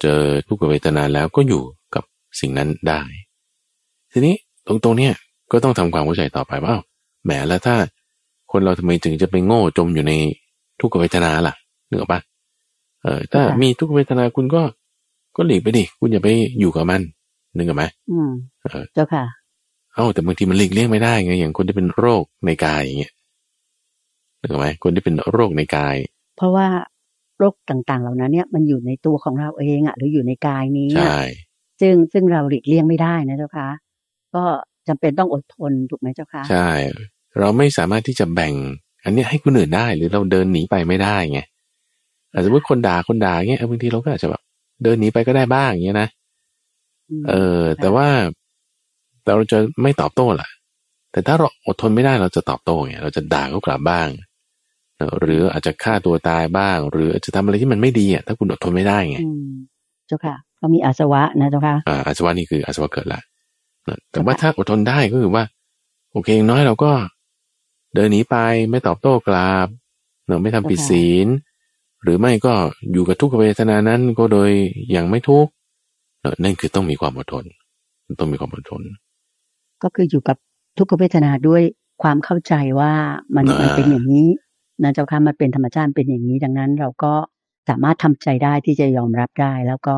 [0.00, 1.62] เจอทุกขเวทนาแล้วก็อยู่
[1.94, 2.04] กับ
[2.40, 3.00] สิ่งนั้นได้
[4.12, 4.34] ทีนี้
[4.66, 5.14] ตรงตรงเนี้ย
[5.52, 6.74] ก็ต้องทำความเข้าใจต่อไปว่า
[7.24, 7.76] แหมแล้วถ้า
[8.52, 10.12] คนเราทำไมถึงจะไปโง่จมอยู่ใน
[10.80, 11.54] ทุกขเวทนาล่ะ
[11.88, 12.20] นึกออกปะ
[13.02, 14.62] เออถ้ามีทุกขเวทนาคุณก็
[15.36, 16.28] ก็หลีกไปดิคุณอย่าไป
[16.60, 17.02] อยู่กับมัน
[17.56, 18.30] นึกออกไหมอืม
[18.62, 19.24] เออเจ้าค่ะ
[19.94, 23.12] เอ้าแต่บางทีมันหลีกเลี่ยงไม่ได้ไงอย่างคนที่เป็นโรคในกายอย่างเงี้ย
[24.40, 25.96] นึกออกไหมคนที่เป็นโรคในกาย
[26.36, 26.66] เพราะว่า
[27.38, 31.18] โรคต่างๆ เหล่านั้นเนี่ยมันอยู่ในตัวของเราเองอะ หรืออยู่ในกายนี้ใช่
[31.80, 33.68] ซึ่งซึ่งเราหลีกเลี่ยงไม่ได้นะเจ้าค่ะ
[34.34, 34.42] ก็
[34.88, 36.68] จำเป็นต้องอดทนถูกไหมเจ้าค่ะใช่
[37.38, 38.54] เราไม่สามารถที่จะแบ่ง
[39.04, 41.40] อันนี้ให้คนอื่นได้หรือเราเดินหนีไปไม่ได้ไง
[42.32, 44.42] อาจจะสมมติคนด่าคนด่าเงี้ยบางทีเราก็อาจจะแบบ
[44.82, 46.08] เดินหนีไปก็ได้บ้างอย่างเงี้ยนะ
[47.28, 48.06] เออ แต่ว่า
[49.22, 50.48] แต่เราจะไม่ตอบโต้ล่ะ
[51.16, 54.08] แต่ถ้าเราอดทนไม่ได้เราจะตอบโต้ไงเราจะด่าเขากลับบ้าง
[55.20, 59.52] หรืออาจจะฆ่าตัวตายบ้าง หรืออาจจะทำอะไรที่มันไม่ดีอะถ้าคุณอดทนไม่ได้ไงอืม
[60.06, 63.20] เจ้าค่ะก็มีอาสวะนะเจ้าค่ะอ่าอาสวะนี่คืออาสวะเกิดละ
[63.88, 65.44] นะแต่ว่าถ้าอดทนได้ก็คือว่า
[66.12, 66.92] โอเคอย่างน้อยเราก็
[67.94, 68.36] เดินหนีไป
[68.70, 69.68] ไม่ตอบโต้กลับ
[70.26, 71.26] เนอะไม่ทำผิดศีล
[72.02, 72.54] หรือไม่ก็
[72.92, 74.50] อยู่กับทุกขเวทนานั้นก็โดย
[74.90, 75.50] อย่างไม่ทุกข์
[76.20, 77.44] เนอะนั่นคือต้องมีความอดทน
[78.20, 78.82] ต้องมีความอดทน
[79.82, 80.36] ก็คืออยู่กับ
[80.78, 81.62] ทุกขเวทนาด้วย
[82.02, 82.92] ความเข้าใจว่า
[83.36, 84.28] มันอ่ามัมันเป็นอย่างนี้
[84.82, 87.14] นะเจ้าค่ะมันเป็นธรรมชาติเป็นอย่างนี้ ดังนั้นเราก็
[87.68, 89.96] สามารถทำใจได้ที่จะยอมรับได้ แล้วก็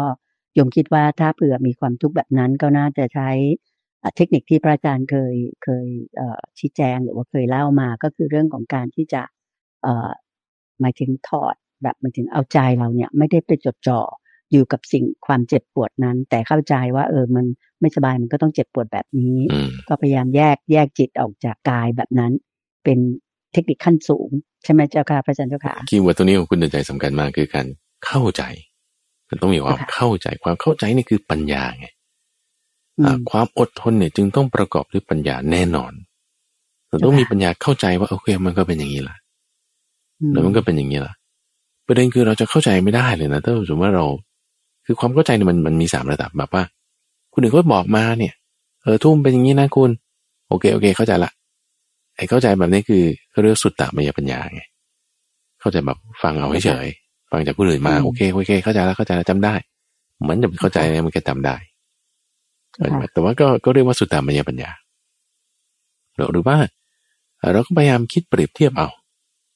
[0.54, 3.30] โยมคิดว่าถ้าเผื่อมีความทุกข์แบบนั้นก็น่าจะใช้
[4.00, 5.86] เอ่อเทคนิคที่พระอาจารย์เคยเคย
[6.16, 9.22] เอ่อชี้แจงหรือว่าเคยเล่ามาก็คือเรื่องของการที่จะ
[9.82, 10.10] เอ่อ
[10.80, 14.00] หมายถึงถอดแบบหมายถึงเอาใจเราเนี่ย ไม่ได้ไปจดจ่อ
[14.52, 17.46] อยู่กับสิ่งความเจ็บปวดนั้น แต่เข้าใจว่า เออมัน
[17.80, 22.32] ไม่สบายมันก็ต้องเจ็บปวดแบบนี้อืมก็พยายามแยกแยกจิตออกจากกายแบบนั้น
[22.84, 22.98] เป็น
[23.52, 24.30] เทคนิคขั้นสูง
[24.64, 27.66] ใช่ไหมเจ้าค่ะพระอาจารย์เจ้าค่ะคีย์เวิร์ดตัวนี้ของคุณเดินใจสำคัญมากคือการ
[28.06, 28.42] เข้าใจ
[29.28, 31.86] มันต้องมีความค่ะเข้าใจความเข้าใจนี่คือปัญญาไง
[32.98, 35.92] อือ่ามความอดทนเนี่ยจึงต้องประกอบด้วยปัญญาแน่นอน
[36.88, 39.18] เราต้องมีปัญญาเข้าใจว่าโอเคมันก็เป็นอย่างนี้แหละ
[40.32, 41.14] แล้วมันก็เป็นอย่างนี้ละ
[41.86, 44.06] ประเด็นคือเราจะเข้าใจไม่ได้เลยนะถ้าสมมติว่าเรา
[44.90, 46.64] คือความเข้าใจเนี่ยมันมันมีสามระดับแบบว่า
[47.32, 48.34] คุณหนึ่งก็บอกมาเนี่ย
[48.82, 49.90] เออทุ่มเป็นอย่างนี้นะคุณ
[50.48, 51.30] โอเคโอเค เข้าใจละ
[52.16, 54.62] ไอ้เข้าใจแบบนี้คือเขาเรียกสุตตมยปัญญาไง
[55.60, 59.54] เข้าใจแบบฟังเอาเฉยๆฟังจากผู้อื่นมาอืมโอเคโอเค เข้าใจแล้วเข้าใจแล้วจำได้
[60.20, 61.56] เหมือนจะเข้าใจเนี่ยมันก็จำได้
[62.72, 64.70] เจ้าค่ะแต่ว่าก็ก็เรียกว่าสุตตามยปัญญา
[66.14, 66.56] หรือหรือว่า
[67.38, 68.88] เอ่อเราก็พยายามคิดเปรียบเทียบเอา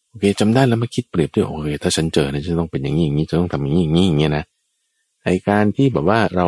[0.08, 4.44] โอเคจำได้แล้วมาคิดเปรียบด้วยโอเคถ้าฉันเจอเนี่ยจะต้องเป็นอย่างนี้อย่างนี้จะต้องทำอย่างนี้อย่างนี้อย่างเงี้ยนะ
[5.24, 6.46] ไอการที่แบบว่าเรา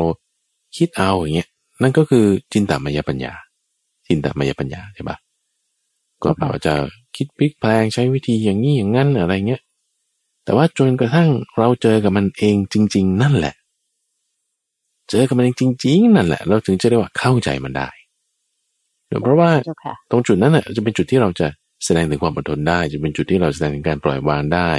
[0.77, 1.49] คิดเอาอย่างเงี้ย
[1.83, 3.33] นั่นก็คือจินตามายปัญญา
[4.07, 5.17] จินตามายปัญญาใช่ปะ
[6.23, 6.75] ก็แบบว่าจะ
[7.17, 9.63] คิดพลิกแปลงใช้วิธีอย่างนี้อย่างนั้นอะไรเงี้ย
[10.45, 13.55] แต่ว่าจนกระทั่งเราเจอกับมันเองจริง ๆ นั่นแหละ
[15.11, 17.89] เจอกับมันเองจริง ๆ นั่นแหละ เราถึงจะเรียกว่าเข้าใจมันได้
[19.23, 21.47] เพราะว่าเจ้าค่ะตรงจุดนั้นน่ะจะเป็นจุดที่เราจะ
[21.85, 24.71] แสดงถึงความอดทนได้ จะเป็นจุดที่เราแสดงถึงการปล่อยวางได้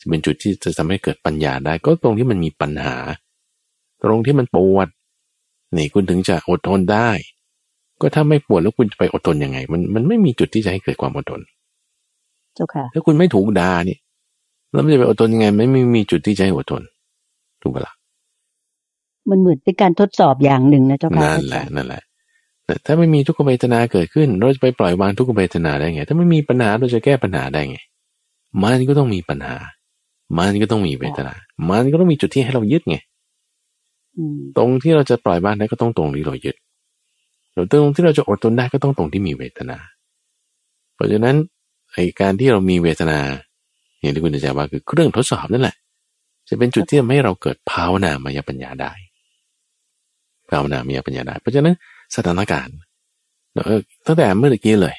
[0.00, 2.96] จะเป็นจุดที่จะทำให้เกิดปัญญาได้ ก็ตรงที่มันมีปัญหา
[4.02, 4.88] ตรงที่มันปวด
[5.76, 7.10] นี่คุณถึงจะอดทนได้
[8.00, 11.40] ก็ถ้าไม่ปวดแล้วคุณจะไปอดทนยังไง มันมันไม่มีจุดที่จะให้เกิดความอดทน
[12.54, 13.98] เจ้าค่ะถ้าคุณไม่ถูกด่าเนี่ย
[14.72, 16.82] แล้วมันจะไปอดทนยังไง ไม่ไม่มีจุดที่จะให้อดทน
[17.62, 17.94] ถูกปะล่ะ
[19.30, 22.02] มันเหมือนเป็นการทดสอบอย่างหนึ่งนะเจ้าค่ะนั่นแหละนั่นแหละ
[22.66, 27.78] แต่ถ้าไม่มีทุกขเวทนาเกิดขึ้น เราจะไปปล่อยวางทุกขเวทนาได้ไง ถ้าไม่มีปัญหาเราจะแก้ปัญหาได้ไง
[28.62, 29.56] มันก็ต้องมีปัญหา
[30.38, 31.34] มันก็ต้องมีเวทนา
[31.70, 33.15] มันก็ต้องมีจุดที่ให้เรายึดไงอืม
[34.56, 36.56] ตรงที่เราจะปล่อยวางได้ก็ต้องตรงที่เรายึด
[37.52, 39.78] หรือตรงที่เราจะอดทนได้ก็ต้องตรงที่มีเวทนา
[40.94, 41.36] เพราะฉะนั้น
[41.92, 43.18] ไอการที่เรามีเวทนา
[44.00, 45.76] อย่างที่คุณจะว่าคือเครื่องทดสอบนั่นแหละ
[46.48, 48.92] จะเป็นจุดที่ทำให้เราเกิดภาวนามายปัญญาได้
[50.50, 51.74] ภาวนามายปัญญาได้ เพราะฉะนั้น
[52.16, 52.76] สถานการณ์
[53.66, 54.96] เออตั้งแต่เมื่อกี้เลย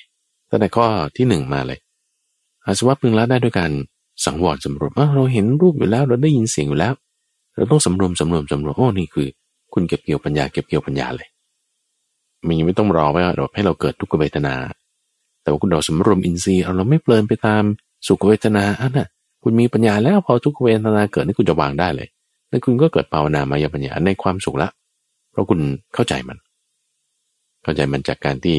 [0.49, 0.85] ตั้งแต่ข้อ
[1.17, 1.79] ที่หนึ่งมาเลย
[2.65, 3.71] อาสวะพึงละได้ด้วยการ
[4.25, 6.93] สังวรสำรวมอ้าเราเห็นรูปอยู่แล้วเราได้ยินเสียงอยู่แล้ว
[7.57, 9.27] เราต้องสำรวมสำรวมสำรวมโอ้นี่คือ
[9.73, 11.27] คุณเก็บเกี่ยวปัญญาเก็บเกี่ยวปัญญาเลย
[12.47, 14.55] มันยังไม่ต้องรอไว้ว่าให้เราเกิดทุกขเวทนา
[15.41, 17.63] แต่ว่าคุณเราสำรวมอินทรีย์เอาเราไม่เพลินไปตาม
[18.07, 19.07] สุขเวทนาอันน่ะ
[19.43, 22.07] คุณมีปัญญาแล้วพอทุกขเวทนาเกิดนี่คุณจะวางได้เลย
[22.51, 24.69] นั่นคุณก็เกิดภาวนามายปัญญาในความสุขละ
[25.31, 25.59] เพราะคุณ
[25.93, 26.37] เข้าใจมัน
[27.63, 28.57] เข้าใจมันจากการที่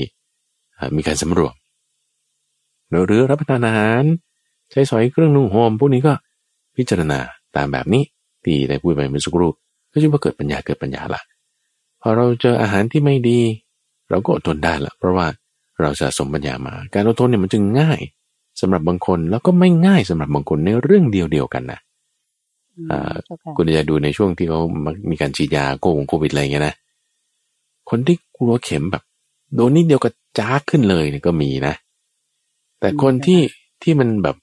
[0.96, 1.54] มีการสำรวม
[2.88, 4.02] หรือหรือรับประทานอาหาร
[4.70, 6.12] ใช้สอยเครื่องนุ่งห่มพวกนี้ก็
[6.76, 7.18] พิจารณา
[7.56, 8.02] ตามแบบนี้
[8.44, 9.50] ที่ได้พูดไปเมื่อสักครู่
[9.92, 11.22] ก็ชื่อว่าเกิดปัญญาเกิดปัญญาละ
[12.02, 13.40] พอเราเจออาหารที่ไม่ดี
[14.10, 15.26] เราก็อดทนได้ละเพราะว่า
[15.80, 18.00] เราสะสมปัญญามา การอดทนเนี่ยมันจึงง่าย
[18.60, 21.80] สำหรับบางคนแล้วก็ไม่ง่ายสำหรับบางคนในเรื่องเดียวๆกันนะ
[22.90, 26.74] อ่าเจ้าค่ะคุณจะดูในช่วงที่เขามักมีการฉีดยาโควงโควิดอะไรอย่างเงี้ยนะ
[27.90, 29.02] คนที่กลัวเข็มแบบ
[29.54, 31.74] โดนนิดเดียวก็จ้ากขึ้นเลยเนี่ยก็มีนะ
[32.80, 33.40] แต่คนที่
[33.82, 34.36] ที่มันแบบ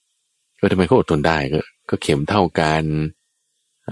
[0.57, 2.83] เออทำไมเขาอดทนได้ก็ ก็เข็มเท่ากัน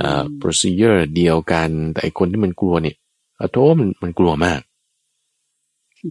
[0.02, 2.96] อ่า procedure เดียวกัน แต่ไอคนที่มันกลัวเนี่ย
[3.40, 4.62] อะโทมันมันกลัวมาก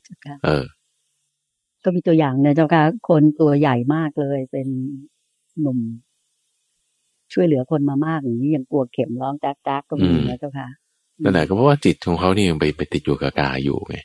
[0.04, 0.64] เจ้าค่ะเออ
[1.84, 4.68] ก็มีตัวอย่างนะเจ้าค่ะคนตัวใหญ่มากเลยเป็น
[5.60, 5.78] หนุ่ม
[7.32, 10.68] ช่วยเหลือคนมามากอย่างนี้ยังกลัวเข็มร้องจักจักๆก็มีอืมนะเจ้าค่ะ
[11.22, 13.96] นั่นแหละก็เพราะว่าจิตของเขานี่ยังไปไปติดอยู่กับกายอยู่ไง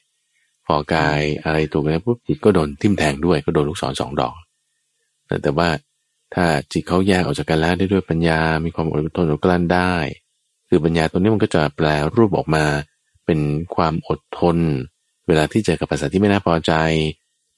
[0.67, 4.35] พอกายอะไรตัวกันปุ๊บจิตก็โดนทิ่มแทงด้วยก็โดนลูกศรสองดอก
[5.27, 5.67] แต่แต่ว่า
[6.33, 9.93] ถ้าจิตเขาแยกออกจากกันแล้วได้ด้วยปัญญา มีความอดทนอดกลั้นได้
[10.69, 12.65] คือปัญญาตัวนี้มันก็จะแปลรูปออกมา
[13.25, 13.39] เป็น
[13.75, 14.57] ความอดทน
[15.27, 16.73] เวลาที่เจอกับภาษาที่ไม่น่าพอใจ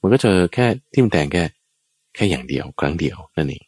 [0.02, 1.44] มันก็เจอแค่ทิ่มแทงแค่
[2.16, 3.64] แค่อย่างเดียวครั้งเดียวนั่นเอง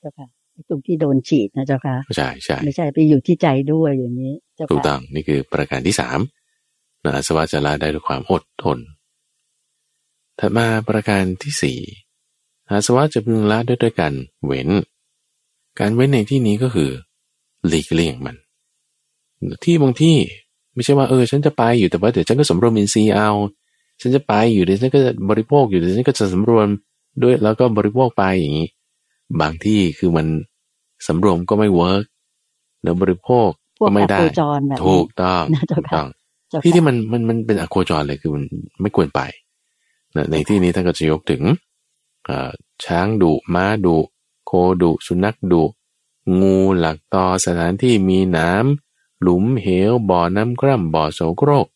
[0.00, 0.26] เจ้าค่ะ
[0.68, 6.18] ตรงที่โดนฉีดนะเจ้าค่ะใช่ใช่ไม่ใช่ไปอยู่ที่ใจด้วยอย่างนี้เจ้าถูกค่ะต้องนี่คือประการที่สาม
[7.04, 8.78] นะอาสวะจะละได้ด้วยความอดทน
[10.40, 11.78] ถัดมาประการที่สี่
[12.68, 14.12] อาสวะจะพึงละด้วยด้วยการ
[14.46, 14.68] เว้น
[15.80, 16.90] การเว้นในที่นี้ก็คือ
[17.68, 18.36] หลีกเลี่ยงมัน
[19.64, 20.16] ที่บางที่
[20.74, 23.30] ไม่ใช่ว่าเออฉันจะไปอยู่แต่ว่าเดี๋ยวฉันก็สำรวมอินทรีย์เอา
[24.00, 26.68] ฉันจะไปอยู่เดี๋ยวฉันก็จะบริโภคอยู่เดี๋ยวฉันก็จะสำรวม
[27.22, 28.68] ด้วยแล้วก็บริโภคไปอย่างนี้
[29.40, 30.26] บางที่คือมัน
[31.06, 32.04] สำรวมก็ไม่เวิร์ก
[32.82, 33.48] แล้วบริโภค
[33.78, 36.08] พวก็กไม่อได้โคจรแบบนี้ถูกต้องนะเจ้าถูกค่ะต้อง
[36.50, 38.44] เจ้าที่ค่ะที่มันมันมันเป็นอโคจรเลยคือมัน
[38.82, 39.20] ไม่ควรไป
[40.16, 41.56] นะในที่นี้ท่านก็จะยกถึงเอ่อ
[42.84, 43.98] ช้างดุม้าดุ
[44.46, 45.64] โคดุสุนัขดุ
[46.40, 51.66] งูหลักตอสถานที่มีน้ำหลุมเหวบ่อน้ำกร่ำบ่อโสโครก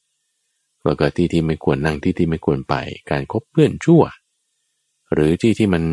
[0.85, 2.75] แล้วก็ที่ที่ไม่ควรนั่งที่ที่ไม่ควรไป
[3.11, 4.03] การคบเพื่อนชั่ว
[5.13, 5.85] หรือที่ที่มัน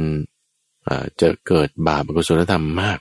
[0.83, 2.99] เอ่อจะเกิดบาปอกุศลธรรมมาก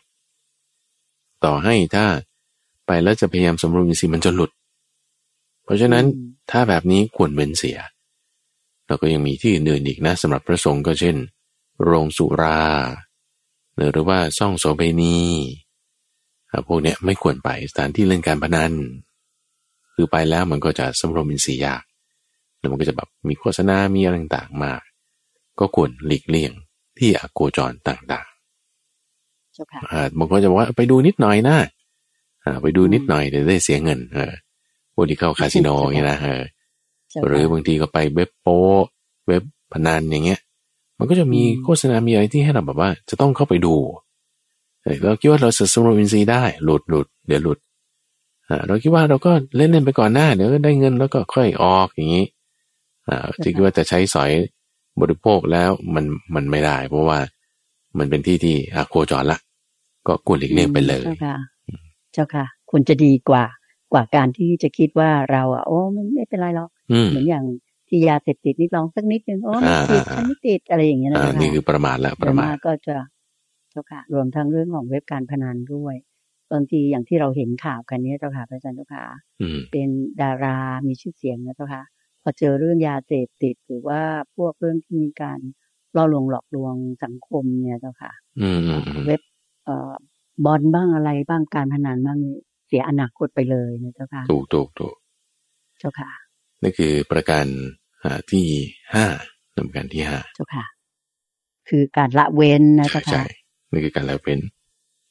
[1.44, 2.06] ต่อให้ถ้า
[2.86, 4.50] ไปแล้วจะพยายามสำรวมอินทรีย์มันจะหลุด
[5.64, 7.78] เพราะฉะนั้นอืมถ้าแบบนี้ควรเว้นเสีย
[8.86, 11.16] แล้วก็ยังมีที่อื่นๆอีกนะสำหรับพระสงฆ์ก็เช่น
[11.84, 12.62] โรงสุรา
[13.92, 15.18] หรือว่าซ่องโสเภณี
[16.50, 18.72] อะพวกเนี้ยไม่ควรไปสถานที่เล่นการพนัน
[19.94, 21.82] คือไปแล้วมันก็จะสำรวมอินทรีย์ยาก
[22.58, 24.80] แล้วมันก็จะแบบมีโฆษณา มีอะไรต่างๆมาก
[25.58, 26.52] ก็ควรหลีกเลี่ยง
[26.98, 28.28] ที่อโคจรต่าง
[29.54, 31.56] เจ้าค่ะๆอ่าบางคนจะบอกว่าไปดูนิดหน่อยนะ
[32.44, 34.32] อ่าไปดูนิดหน่อยเดี๋ยวได้เสียเงิน เออ
[34.94, 36.42] พวกที่เข้าคาสิโนอย่างเงี้ยนะเออ
[37.10, 38.58] เจ้าหรือค่ะบางทีก็ไปเว็บโป้
[39.26, 40.40] เว็บพนันอย่างเงี้ย
[40.98, 43.74] มันก็จะมีอืมโฆษณา มีอะไรที่ให้เราแบบว่า จะต้องเข้าไปดู
[44.82, 47.58] เออเราคิดว่าเราจะสำรวมอินทรีย์ได้ หลุดหลุดเดี๋ยวหลุด
[48.48, 52.26] อ่าเราคิดว่าเราก็เล่นเล่นๆไปก่อนหน้าเดี๋ยวได้เงินแล้วก็ค่อยออกอย่างนี้
[53.08, 54.30] อ่าจะคิดว่าจะใช้สอย
[55.00, 56.04] บริโภคแล้วมัน
[56.34, 57.18] มันไม่ได้ เพราะว่า
[57.98, 59.38] มันเป็นที่ที่อาโคจรละ
[60.06, 61.36] ก็ควรหลีกเลี่ยงไปเลย เจ้าค่ะ
[62.12, 63.44] เจ้าค่ะควรจะดีกว่า
[63.92, 67.44] กว่าการที่จะคิดว่าเราอะโอ้มันไม่เป็นไรหรอกอืมเหมือนอย่าง
[67.88, 72.96] ที่ยาเสพติดนี่ลองสักนิดนึงโอ้ไม่ติดอ่าฉันไม่ติดอะไรอย่างเงี้ยนะอ่าเจ้าค่ะนี่คือประมาทละประมาทโดยกก็จะ
[73.70, 75.94] เจ้าค่ะ รวมทั้งเรื่องของเว็บการพนันด้วย
[76.52, 79.04] บางทีอย่างที่เราเห็นข่าวกันเนี้ยเจ้าค่ะพระอาจารย์เจ้าค่ะ
[79.40, 79.88] อืมเป็น
[80.22, 81.82] ดารามีชื่อเสียงนะเจ้าค่ะ
[82.22, 84.00] พอเจอเรื่องยาเสพติดหรือว่า
[84.36, 85.38] พวกเรื่องที่มีการ
[85.96, 89.22] ล่อลวงหลอกลวงสังคมเนี่ยเจ้าค่ะอืมอืมอืมเว็บ
[89.64, 89.92] เอ่อ
[90.44, 94.96] บอลบ้างอะไรบ้างการพนันบ้างนี่เสียอนาคตไปเลยนะเจ้าค่ะถูกถูกถูก
[95.78, 96.10] เจ้าค่ะ
[96.62, 97.46] นี่คือประการ
[98.04, 98.46] อ่าที่
[98.94, 99.06] ห้า
[99.56, 100.64] ลำการที่ห้าเจ้าค่ะ
[101.68, 103.24] คือการละเว้นนะใช่เจ้าใช่ค่ะ
[103.72, 104.40] นี่คือการละเว้น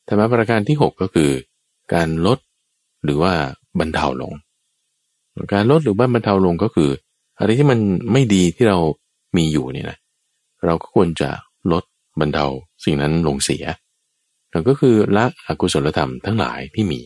[0.07, 1.29] ธรรมะประการที่หกก็คือ
[1.93, 2.39] การลด
[3.03, 3.33] หรือว่า
[3.79, 4.33] บรรเทาลง
[5.53, 6.89] การลดหรือว่าบรรเทาลงก็คือ
[7.39, 7.79] อะไรที่มัน
[8.11, 8.77] ไม่ดีที่เรา
[9.37, 9.97] มีอยู่เนี่ยนะ
[10.65, 11.29] เราก็ควรจะ
[11.71, 11.83] ลด
[12.19, 12.45] บรรเทา
[12.85, 13.65] สิ่งนั้นลงเสีย
[14.51, 16.99] นั่นก็คือละอกุศลธรรมทั้งหลายที่มี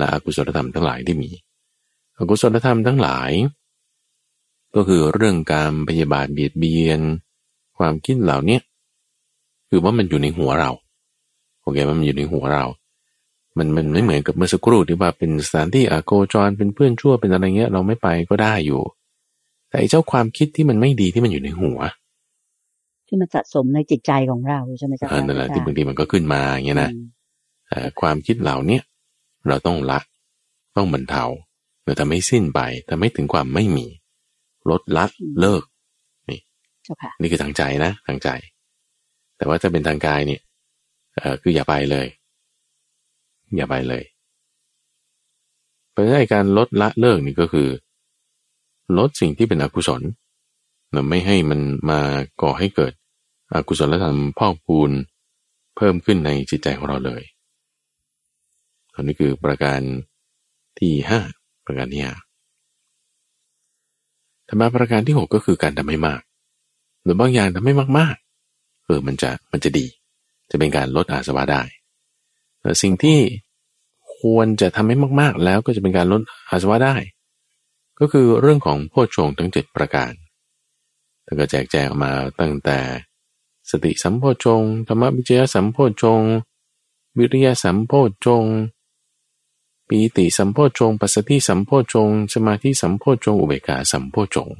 [0.00, 1.30] ละอกุศลธรรมทั้งหลายที่มี
[2.18, 3.30] อกุศลธรรมทั้งหลาย
[4.74, 7.00] ก็คือเรื่องการพยาบาทเบียดเบียน
[7.78, 8.60] ความคิดเหล่าเนี้ย
[9.68, 10.70] คือว่ามันอยู่ในหัวเรา
[11.62, 12.64] โอเคมันอยู่ในหัวเรา
[13.56, 18.80] มันมันไม่เหมือนกับเมื่อสักครู่ที่ว่าเป็นสถานที่อาโกจรเป็นเพื่อนชั่วเป็นอะไรเงี้ย เราไม่ไปก็ได้อยู่
[19.68, 21.78] แต่ไอ้เจ้าความคิดที่มันไม่ดีที่มันอยู่ในหัว
[23.08, 27.06] ที่มันสะสมในจิตใจของเราใช่ไหมเจ้าเออค่ะนั่นแหละที่บางทีมันก็ขึ้นมาอย่างเงี้ยนะอืม
[27.68, 28.82] เอ่อความคิดเหล่าเนี้ย
[29.48, 29.98] เราต้องละ
[30.76, 31.24] ต้องบรรเทา
[31.88, 33.86] เราทำให้สิ้นไปทำให้ถึงความไม่มี
[34.70, 35.04] ลดละ
[35.40, 35.64] เลิก
[36.84, 38.28] เจ้าค่ะนี่คือทางใจนะ ทางใจ
[39.36, 40.40] แต่ว่าถ้าเป็นทางกายเนี่ย
[41.16, 42.06] เออคืออย่าไปเลย
[43.56, 44.04] อย่าไปเลย
[45.90, 47.68] เพราะฉะนั้นไอ้การลดละเลิกนี่ก็คือ
[48.98, 50.02] ลดสิ่งที่เป็นอกุศล
[50.92, 52.00] เราไม่ให้มันมา
[52.42, 52.92] ก่อให้เกิด
[53.54, 54.90] อกุศลธรรมพอกพูน
[55.76, 57.22] เพิ่มขึ้นในจิตใจของเราเลย
[58.94, 59.80] อันนี้คือประการ
[60.78, 61.20] ที่ห้า
[61.68, 62.14] ประการที่ห้า
[64.48, 66.20] ธรรมะประการที่หกก็คือการทำให้มาก
[67.02, 69.86] หรือบางอย่างทำให้มากๆเออมันจะมันจะดี
[70.50, 71.62] จะเป็นการลดอาสวะได้
[72.60, 73.18] แต่สิ่งที่
[74.18, 76.96] ควรจะทำให้มาก ๆ แล้วก็จะเป็นการลดอาสวะได้
[78.00, 80.12] ก็คือเรื่องของโพชฌงทั้งเจ็ดประการ
[81.24, 82.78] แล้วก็แจกแจงออกมาตั้งแต่
[83.70, 86.22] สติสัมโพชฌงธรรมวิจยสัมโพชฌง
[87.18, 88.44] วิริยสัมโพชฌง
[89.88, 94.56] ปีติสัมโพชฌงค์ปัสสติสัมโพชฌงค์สมาธิสัมโพชฌงค์อุเบกขาสัมโพชฌงค์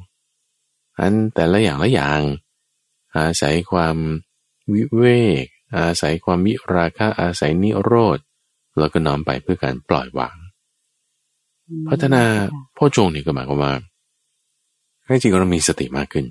[0.99, 2.21] อันแต่ละอย่างละอย่าง
[3.15, 3.97] อาศัยความ
[4.73, 5.03] วิเว
[5.43, 5.45] ก
[5.77, 8.19] อาศัยความวิราคะอาศัยนิโรธ
[8.77, 10.35] แล้วก็น้อมไปเพื่อการปล่อยวาง
[11.67, 13.73] อืมพัฒนาเจ้ค่ะโพชฌงค์นี่ก็หมายความว่า
[15.07, 16.25] ให้จิตเรามีสติมากขึ้น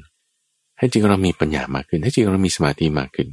[0.78, 3.28] ให้จิตเรามีปัญญามากขึ้น ให้จิตเรามีสมาธิมากขึ้น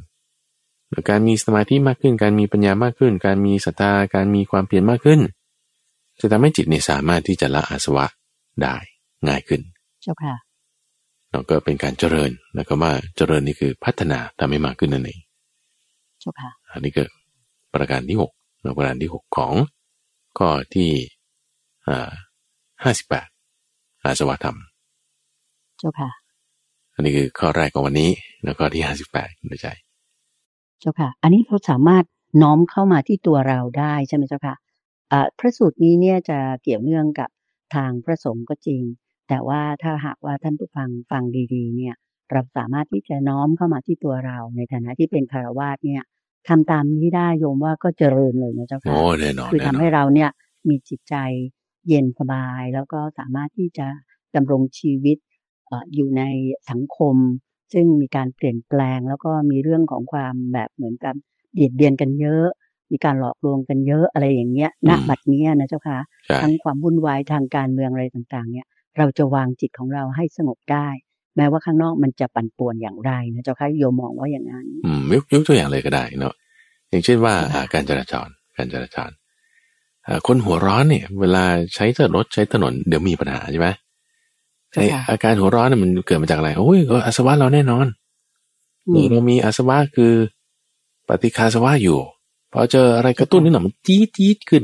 [1.09, 5.19] การมีสมาธิมากขึ้น การมีปัญญามากขึ้น การมีศรัทธาการมีความเพียรมากขึ้น
[6.21, 8.05] จะทำให้จิตเนี่ยสามารถที่จะละอาสวะ
[8.63, 8.75] ได้
[9.27, 9.61] ง่ายขึ้น
[10.03, 10.35] เจ้าค่ะ
[11.31, 15.19] แล้วก็เป็นการเจริญแล้วก็ว่าเจริญนี่คือพัฒนาทำให้มากขึ้นนั่นเอง
[16.21, 17.03] เจ้าค่ะอันนี้ก็
[17.73, 18.31] ประการที่หก
[18.77, 19.53] ประการที่หกของ
[20.37, 20.91] ข้อที่
[21.87, 22.11] อ่า
[22.83, 23.27] ห้าสิบแปด
[24.03, 24.57] อาสวะธรรม
[25.79, 26.09] เจ้าค่ะ
[26.95, 28.11] อันนี้คือข้อแรกของวันนี้
[28.45, 29.67] แล้วก็ที่ห้าสิบแปดคุณใจ
[30.81, 32.05] เจ้าค่ะ อันนี้เราสามารถ
[32.41, 34.64] น้อมเข้ามาที่ตัวเราได้ใช่ไหมเจ้าค่ะอ่า
[35.39, 37.29] พระสูตรนี้เนี่ยจะเกี่ยวเนื่องกับ
[37.75, 38.81] ทางพระสงฆ์ก็จริง
[39.29, 41.95] แต่ว่าถ้าหากว่าท่านผู้ฟังฟังดีๆ เนี่ย
[42.31, 46.03] เราสามารถที่จะน้อมเข้ามาที่ตัวเราในฐานะที่เป็นคารวาสเนี่ย
[46.47, 50.29] ทำตามนี้ได้โยมว่าก็เจริญเลยนะเจ้าค่ะโอ้แน่นอนคือแน่ทำนอให้นเราเนี่ย
[50.69, 51.15] มีจิตใจ
[51.87, 53.87] เย็นสบาย แล้วก็สามารถที่จะ
[54.35, 55.17] ดำรงชีวิต
[55.67, 56.23] เอ่ออยู่ใน
[56.69, 57.15] สังคม
[57.73, 61.15] ซึ่งมีการเปลี่ยนแปลง แล้วก็มีเรื่องของความแบบเหมือนกับ
[61.53, 62.47] เบียดเบียนกันเยอะ
[62.91, 68.67] มีการหลอกลวงกันเยอะอะไรอย่างเงี้ยณอืมบัดเนี้ยนะเจ้าค่ะใช่ทั้งความวุ่นวายทางการเมืองอะไรต่างๆ เนี่ย
[68.97, 70.87] เราจะวางจิตของเราให้สงบได้
[71.35, 76.33] แม้ว่าข้างนอกมันจะปั่นป่วนอย่างไรนะเจ้าค่ะโยมมองว่าอย่างนั้นอืมยกยกตัวอย่างเลยก็ได้เนาะ
[76.89, 79.09] อย่างเช่นว่าค่ะอ่าการจราจรการจราจร
[80.07, 81.43] อ่าคนหัวร้อนเนี่ย เวลา
[81.75, 83.69] ใช้รถใช้ถนนเดี๋ยวมีปัญหาใช่ไหม
[84.73, 87.85] ไออาการหัวร้อนเนี่ยมันเกิดมาจากอะไรโอ้ยก็อาสวะเราแน่นอน
[88.87, 90.13] อืมเรามีอาสวะคือ
[91.07, 91.99] ปฏิคาสวะอยู่
[92.55, 94.63] พอเจออะไรกระตุ้นนิดหน่อยมันจี๊ดจี๊ดขึ้น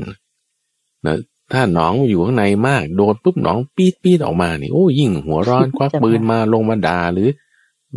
[1.05, 1.17] นะ
[1.53, 7.27] ถ้าหนองอยู่ข้างในมากโดนปุ๊บหนองปี๊ดปี๊ดออกมานี่โอ้ยิ่งหัวร้อนควักปืนมาลงมาด่าหรือ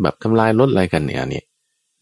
[0.03, 1.45] แบบทำลายรถอะไรกันเนี่ยอันเนี่ย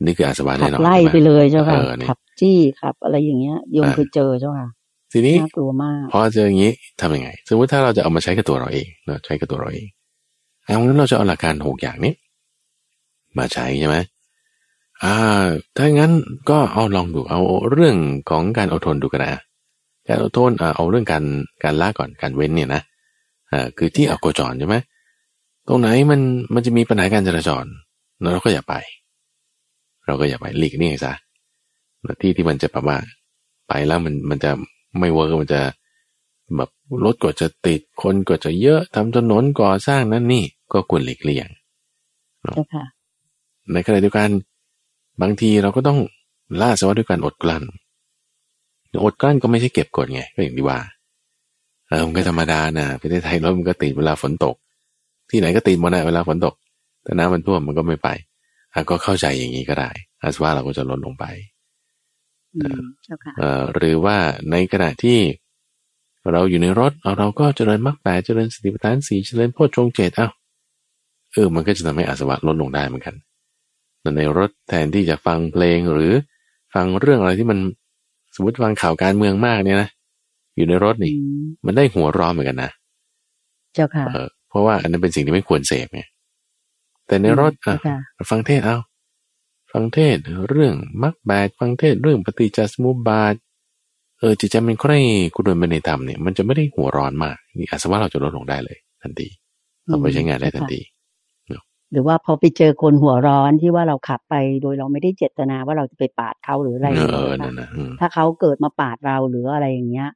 [0.04, 4.68] นี่คืออาสวะขัแน่บนอนไล่ใช่หมไปเลยเจ้าค่ะเออนี่ขับจี้ขับ อะไรอย่างเงี้ยโยมอ่าเคยเจอเจ้าค่ะ
[5.12, 9.86] ทีนี้น่ากลัวมากพอเจออย่างนี้ทำยังไง สมมติถ้าเราจะเอามาใช้กับตัวเราเองเราใช้กับตัวเราเอง
[10.64, 12.12] เอางั้นเราจะเอาหลักการหกอย่างนี้
[13.38, 13.96] มาใช้ใช่ไหม
[15.04, 15.16] อ่า
[15.76, 16.12] ถ้างั้น
[16.50, 17.40] ก็เอาลองดูเอา
[17.72, 17.96] เรื่อง
[18.30, 19.42] ของการอดทนดูก็ได้อะ
[20.08, 21.24] การอดทนอ่าเอาเรื่องการ
[21.62, 22.82] การละก่อนการเว้นเนี่ยนะ
[23.52, 24.76] อ่าคือที่อโคจรใช่ไหม
[25.68, 26.20] ตรงไหนมัน
[26.54, 27.64] มันจะมีปัญหาการจราจร
[28.32, 28.74] เราก็อย่าไป
[30.06, 31.12] เราก็อย่าไปหลีกเลี่ยงซะ
[32.20, 32.98] ที่ที่มันจะแบบว่า
[33.68, 34.50] ไปแล้วมันมันจะ
[34.98, 35.60] ไม่เวิร์กมันจะ
[36.56, 36.70] แบบ
[37.04, 41.48] รถก็จะติดคนก็จะเยอะทำถนนก่อสร้างนั่นนี่ก็ควรหลีกเลี่ยง
[42.52, 42.84] เจ้าค่ะ
[43.72, 44.28] ในขณะเดียวกัน
[45.20, 45.98] บางทีเราก็ต้อง
[46.60, 47.62] ละอาสวะด้วยการอดกลั้น
[49.04, 50.78] อดกลั้นก็ไม่ใช่เก็บกดไงก็อย่างที่ว่า
[51.88, 54.56] เออมันก็ธรรมดานะประเทศไทยรถมันก็ติดเวลาฝนตก
[55.30, 56.54] ที่ไหนก็ติดหมดนะเวลาฝนตก
[57.04, 58.08] แต่น้ำมันท่วมมันก็ไม่ไป
[58.72, 59.90] อะก็เข้าใจอย่างนี้ก็ได้
[60.22, 61.24] อาสวะเราก็จะลดลงไป
[62.54, 64.16] อืมเจ้าค่ะเอ่อหรือว่า
[64.50, 65.18] ในขณะที่
[66.32, 70.28] เราอยู่ในรถเอาเราก็เจริญมรรคแปดเจริญสติปัฏฐานสี่เจริญโพชฌงค์เจ็ดเอ้า
[71.32, 73.31] เออมันก็จะทำให้อาสวะลดลงได้เหมือนกันแต่
[74.16, 76.12] ในรถแทนที่จะฟังเพลงหรือ
[76.74, 77.58] ฟังเรื่องอะไรที่มัน
[78.34, 79.88] สมมติฟังข่าวการเมืองมากเนี่ยนะ
[80.56, 82.70] อยู่ในรถอืนี่มมันได้หัวร้อนเหมือนกันนะ
[83.74, 86.02] เจ้าค่ะเออเพราะว่าอันนั้นเป็นสิ่งที่ไม่ควรเสพไง
[87.06, 87.96] แต่ในรถอะเจ้าค่ะ
[88.30, 88.78] ฟังเทศเอา
[89.72, 93.34] ฟังเทศเรื่องมรรคแปดฟังเทศเรื่องปฏิจจสมุปบาท
[94.18, 94.98] เออจิตใจมันใคร่
[95.34, 99.28] กุศลไปในธรรมเนี่ยมันจะไม่ได้หัวร้อนมากนี่อาสวะเราจะลดลงได้เลย ทันที
[99.88, 100.80] เอาไปใช้งานได้ทันที
[101.92, 110.08] หรือว่าพอไปเจอคนหัวร้อนที่ว่าเราขับไปโดยเราไม่ได้เจตนาว่าเราจะไปปาดเขาหรืออะไรเออย่างอเงี้ยนั่ค่ะนนะอืมถ้าเขาเกิดมาปาดเราหรืออะไรอย่างเงี้ย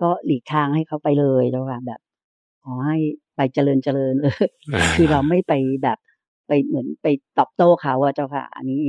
[0.00, 2.00] ก็หลีกทางให้เขาไปเลยเจ้าค่ะแบบ
[2.64, 2.98] ขอให้
[3.36, 4.34] ไปเจริญเจริญเลย
[4.96, 5.98] คือเราไม่ไปแบบ
[6.48, 7.06] ไปเหมือนไป
[7.38, 8.80] ตอบโต้เขาอะเจ้าค่ะ อันนี้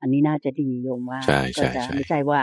[0.00, 2.40] อันนี้น่าจะดีโยมว่าใช่ใช่ก็จะใช่ไม่ใช่ว่า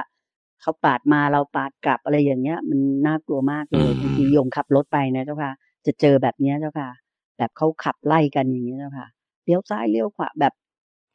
[0.61, 5.51] เขาปาดมาเราปาดกลับอะไรอย่างเงี้ย มันน่ากลัวมากเลยอืมบางทีโยมขับรถไปนะเจ้าค่ะ
[5.85, 6.89] จะเจอแบบเนี้ยเจ้าค่ะ
[7.37, 9.07] แบบเขาขับไล่กันอย่างเงี้ยเจ้าค่ะ
[9.45, 10.53] เลี้ยวซ้ายเลี้ยวขวาแบบ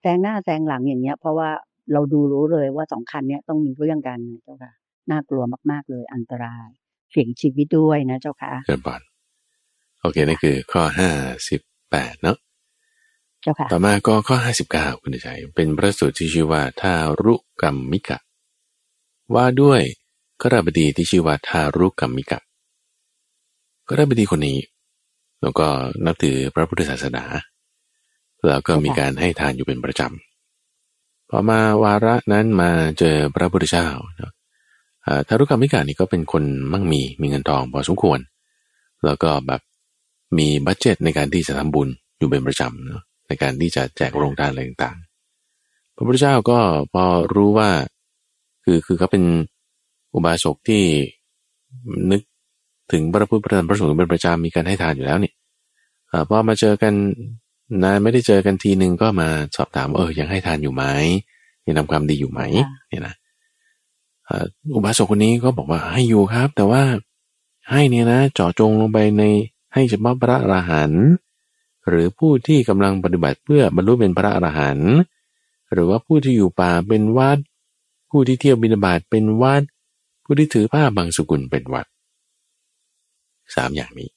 [0.01, 1.51] แซงหน้าแซงหลังอย่างเงี้ย เพราะว่า
[1.93, 4.73] เราดูรู้เลยว่าสองคันเนี้ยต้องมีเรื่องกันนะเจ้าค่ะ
[5.11, 6.69] น่ากลัวมาก ๆ เลยอันตราย
[7.11, 9.01] เสี่ยงชีวิตด้วยนะเจ้าค่ะเกินบอล
[10.01, 11.11] โอเคนั่นคือข้อห้า
[11.49, 11.61] สิบ
[11.91, 12.37] แปดเนาะ
[13.43, 18.18] เจ้าค่ะ ต่อมาก็ข้อห้าสิบเก้าคุณชัยเป็นพระสูตรที่ชื่อว่าทารุกรรมมิกะ
[19.35, 19.83] ว่าด้วย
[20.43, 22.41] กระบดีที่ชื่อว่าทารุกรรมมิกะ
[23.89, 24.59] กระบดีคนนี้
[25.43, 25.66] แล้วก็
[26.05, 27.24] นับถือพระพุทธศาสนา
[28.47, 33.88] แล้วก็มีการให้ทานอยู่เป็นประจำพอมาวาระนั้นมาเจอพระพุทธเจ้า
[35.26, 38.18] ทารุกรรมิกานี่ก็เป็นคนมั่งมีมีเงินทองพอสมควร
[39.05, 39.61] แล้วก็แบบ
[40.38, 41.88] มีบัตเจตในการที่จะทำบุญ
[42.18, 46.59] อยู่เป็นประจำเนาะในการที่จะแจกโรงทานอะไรต่างๆ พระพุทธเจ้าก็
[46.93, 47.70] พอรู้ว่า
[48.64, 49.24] คือคือเขาเป็น
[50.14, 50.82] อุบาสกที่
[52.11, 52.20] นึก
[52.93, 55.34] ถึงพระพุทธพระธรรมพระสงฆ์เป็นประจำมีการให้ทานอยู่แล้วเนี่ย
[56.28, 56.95] พอมาเจอกัน
[57.83, 60.85] นานไม่ได้เจอกันทีหนึ่งก็มาสอบถามว่าเออยังให้ทานอยู่ไหม
[61.66, 62.41] ยังทำความดีอยู่ไหม
[62.89, 63.14] เนี่ยนะ
[64.75, 66.83] อุบาสกคนนี้ก็บอกว่าให้อยู่ครับ แต่ว่า
[67.71, 69.23] ให้เนี่ยนะเจาะจงลงไปใน
[69.73, 71.05] ให้เฉพาะพระอรหันต์
[71.89, 74.93] หรือผู้ที่กำลังปฏิบัติเพื่อบรรลุเป็นพระอรหันต์
[75.73, 77.39] หรือว่าผู้ที่อยู่ป่าเป็นวัด
[78.11, 79.62] ผู้ที่เที่ยวบิณฑบาตเป็นวัด
[80.25, 81.87] ผู้ที่ถือผ้าบางสกุลเป็นวัด
[83.57, 84.09] สามอย่างนี้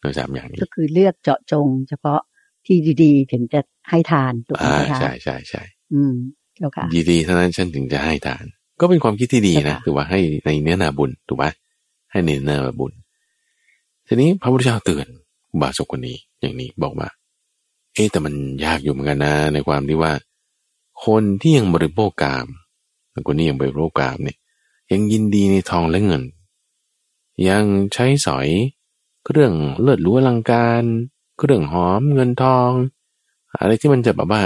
[0.00, 2.20] โดยสามอย่างนี้ ก็คือเลือกเจาะจง เฉพาะ
[2.66, 3.60] ที่ดีๆ ถึงจะ
[3.90, 5.62] ให้ทานถูกไหมคะใช่ใช่ใช่
[5.94, 6.14] อืม
[6.56, 8.44] เจ้าค่ะดีๆเท่านั้นฉันถึงจะให้ทาน
[8.80, 11.46] ก็เป็นความคิดที่ดีนะถือว่าให้ในเนื้อนาบุญถูกไหม
[12.10, 12.92] ให้ในเนื้อบุญ
[14.06, 15.06] ทีนี้พระพุทธเจ้าเตือน
[15.60, 17.08] บาสกคนนี้อย่างนี้บอกว่า
[17.94, 20.12] เอ๊แต่มันยากอยู่เหมือนกันนะในความที่ว่า
[21.06, 22.46] คนที่ยังบริโภคกาม
[23.26, 24.38] คนนี้ยังบริโภคกามเนี่ย
[24.92, 26.22] ยังยินดีในทองและเงิน
[27.48, 27.64] ยัง
[27.94, 28.48] ใช้สอย
[29.24, 30.84] เครื่องเลือดหรูอลังการ
[31.36, 32.70] เครื่องหอมเงินทอง
[33.58, 34.42] อะไรที่มันจะแบบว่า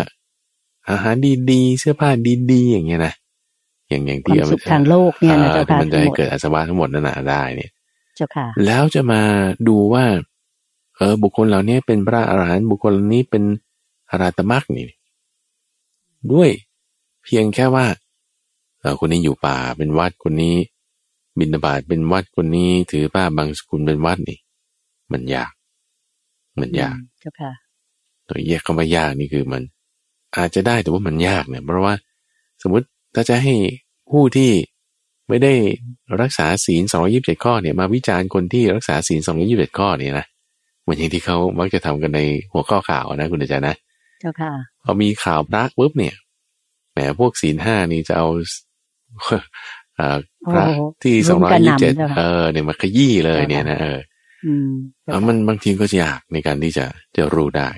[0.90, 1.14] อาหาร
[1.50, 2.10] ดีๆ เสื้อผ้า
[2.52, 3.14] ดีๆ อย่างเงี้ยนะ
[3.88, 7.70] อย่างอย่างที่สุขทางโลกเนี่ยนะเจ้าค่ะมันจะให้เกิดอาสวะทั้งหมดนั่นแหะได้เนี่ย
[8.16, 9.22] เจ้าค่ะ แล้วจะมา
[9.68, 10.04] ดูว่า
[10.96, 13.42] เออบุคคลเหล่านี้เป็นพระอรหันต์บุคคลนี้เป็น
[14.10, 14.84] อราตมรรคนี่
[16.32, 16.50] ด้วย
[17.24, 17.86] เพียงแค่ว่า
[18.80, 20.56] เออคนนี้อยู่ป่าเป็นวัดคนนี้
[21.38, 24.38] บินบาตเป็นวัดคนนี้ถือผ้าบางสกุลเป็นวัดนี่
[25.12, 25.52] มันยาก
[26.60, 27.52] มันยากเจ้าค่ะ
[28.28, 29.62] ตัวแยกคำว่ายากนี่คือมัน
[30.36, 31.94] อาจจะได้แต่ว่ามันยากเนี่ย เพราะว่า
[32.62, 33.54] สมมติถ้าจะให้
[34.10, 34.50] ผู้ที่
[35.28, 35.54] ไม่ได้
[36.20, 40.26] รักษาศีลสองยี่สิบเจ็ดข้อเนี่ยมาวิจารณ์คนที่รักษาศีลสองยี่สิบเจ็ดข้อเนี่ยนะ
[40.82, 42.20] เหมือนอย่างที่เขามักจะทำกันใน
[42.52, 43.76] หัวข้อข่าวนะคุณอาจารย์นะ
[44.20, 44.52] เจ้าค่ะ
[44.84, 46.14] พอมีข่าวพระปุ๊บเนี่ย
[46.92, 48.28] แหมพวกศีลห้านี่จะเอา
[50.52, 50.64] พระ
[51.02, 53.98] ที่สองร้อยยี่สิบเจ็ดเออเนี่ยมาขยี้เลยเนี่ยนะเออ
[54.44, 54.70] อืม
[55.28, 56.86] มันบางทีก็ยากในการที่จะ
[57.16, 57.70] จะรู้ได้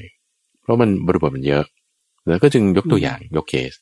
[0.62, 1.64] เพราะมันบริบทมันเยอะ
[2.28, 3.72] แล้วก็จึงยกตัวอย่างยกเคส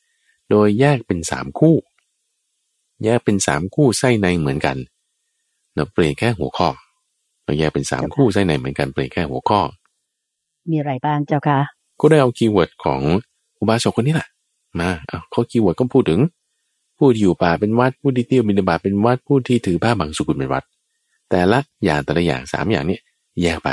[0.49, 1.75] โดยแยกเป็นสามคู่
[3.03, 4.77] แยกเป็นสามคู่ไส้ในเหมือนกัน
[5.75, 6.69] เราเปลี่ยนแค่หัวข้อ
[7.43, 9.59] เราแยกเป็นสามคู่ไส้ในเหมือนกันเปลี่ยนแค่หัวข้อ
[10.69, 11.59] มีอะไรบ้างเจ้าคะ
[11.99, 13.01] ก็ได้เอา keyword ของ
[13.59, 14.29] อุบาสกคนนี้แหละ
[14.79, 16.19] มาเอาเขา keyword ก็พูดถึง
[16.97, 20.63] ผู้ที่อยู่ป่าเป็นวัตร ผู้ที่เที่ยวบิณฑบาตเป็นวัตร ผู้ที่ถือผ้าบังสุกุลเป็นวัตร
[21.31, 22.99] แต่ละอย่างแต่ละอย่างสามอย่างนี้
[23.41, 23.69] แยกไป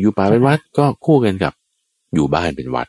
[0.00, 1.52] อยู่ป่าเป็นวัตรก็คู่กันกับ
[2.14, 2.88] อยู่บ้านเป็นวัตร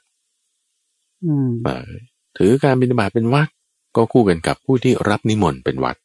[2.38, 3.48] ถือการบิณฑบาตเป็นวัตร
[3.96, 5.96] ก็คู่กันกับผู้ที่รับนิมนต์เป็นวัตร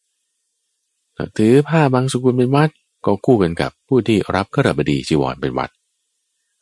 [1.39, 2.71] ถือผ้าบังสุกุลเป็นวัตร
[3.07, 5.71] ก็คู่กันกับผู้ที่รับคหบดีจีวรเป็นวัตร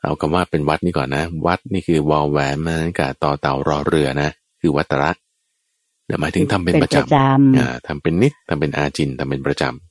[0.03, 4.31] เอาคำว่าเป็นวัตรนี่ก่อนนะ วัตรนี่คือวอแหวนไม้หันอากาศต่อเต่ารอเรือนะ
[4.61, 5.11] คือวัตระ
[6.21, 9.88] หมายถึงทำเป็นประจำทำเป็นนิตย์ทำเป็นอาจิณทำเป็นประจำ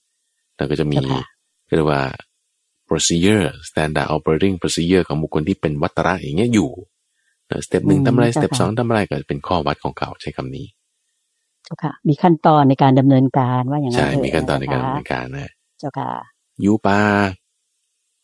[0.58, 0.97] เราก็จะมี
[1.76, 2.03] เรียกว่า
[2.89, 6.70] procedure standard operating procedure ของบุคคลที่เป็นวัตระอย่างเงี้ยอยู่
[7.65, 10.66] step หนึ่งทำอะไร step สองทำอะไรก็เป็นข้อวัตรของเขาใช้คำนี้
[11.66, 16.12] เจ้าค่ะ มีขั้นตอนในการดำเนินการว่าอย่างไรใช่มีขั้นตอนในการดำเนินการนะเจ้าค่ะ
[16.62, 16.99] อยู่ป่า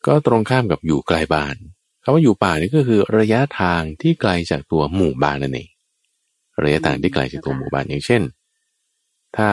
[0.08, 1.56] ก็ตรงข้ามกับอยู่ไกลบ้าน
[2.04, 5.70] คำว่าอยู่ป่านี่ก็คือระยะทางที่ไกลจากตัวหมู่บ้านนั่นเอง
[6.64, 8.22] ระยะทางที่ไกลจากตัวหมู่บ้านอย่างเช่น
[9.38, 9.48] ถ้า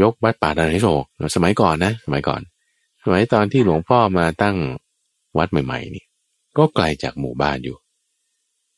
[0.00, 2.40] ยกวัดป่าดานโศกสมัยก่อนนะ สมัยก่อน
[3.04, 4.56] สมัยตอนที่หลวงพ่อมาตั้ง
[5.38, 6.04] วัดใหม่ ๆ นี่
[6.58, 7.76] ก็ไกลจากหมู่บ้านอยู่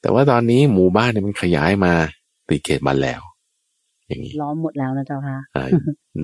[0.01, 1.93] แต่ว่าตอนนี้หมู่บ้านเนี่ยมันขยายมา
[2.49, 3.21] ติดเขตบ้านแล้ว
[4.09, 5.37] อย่างนี้ล้อมหมดแล้วนะเจ้าค่ะ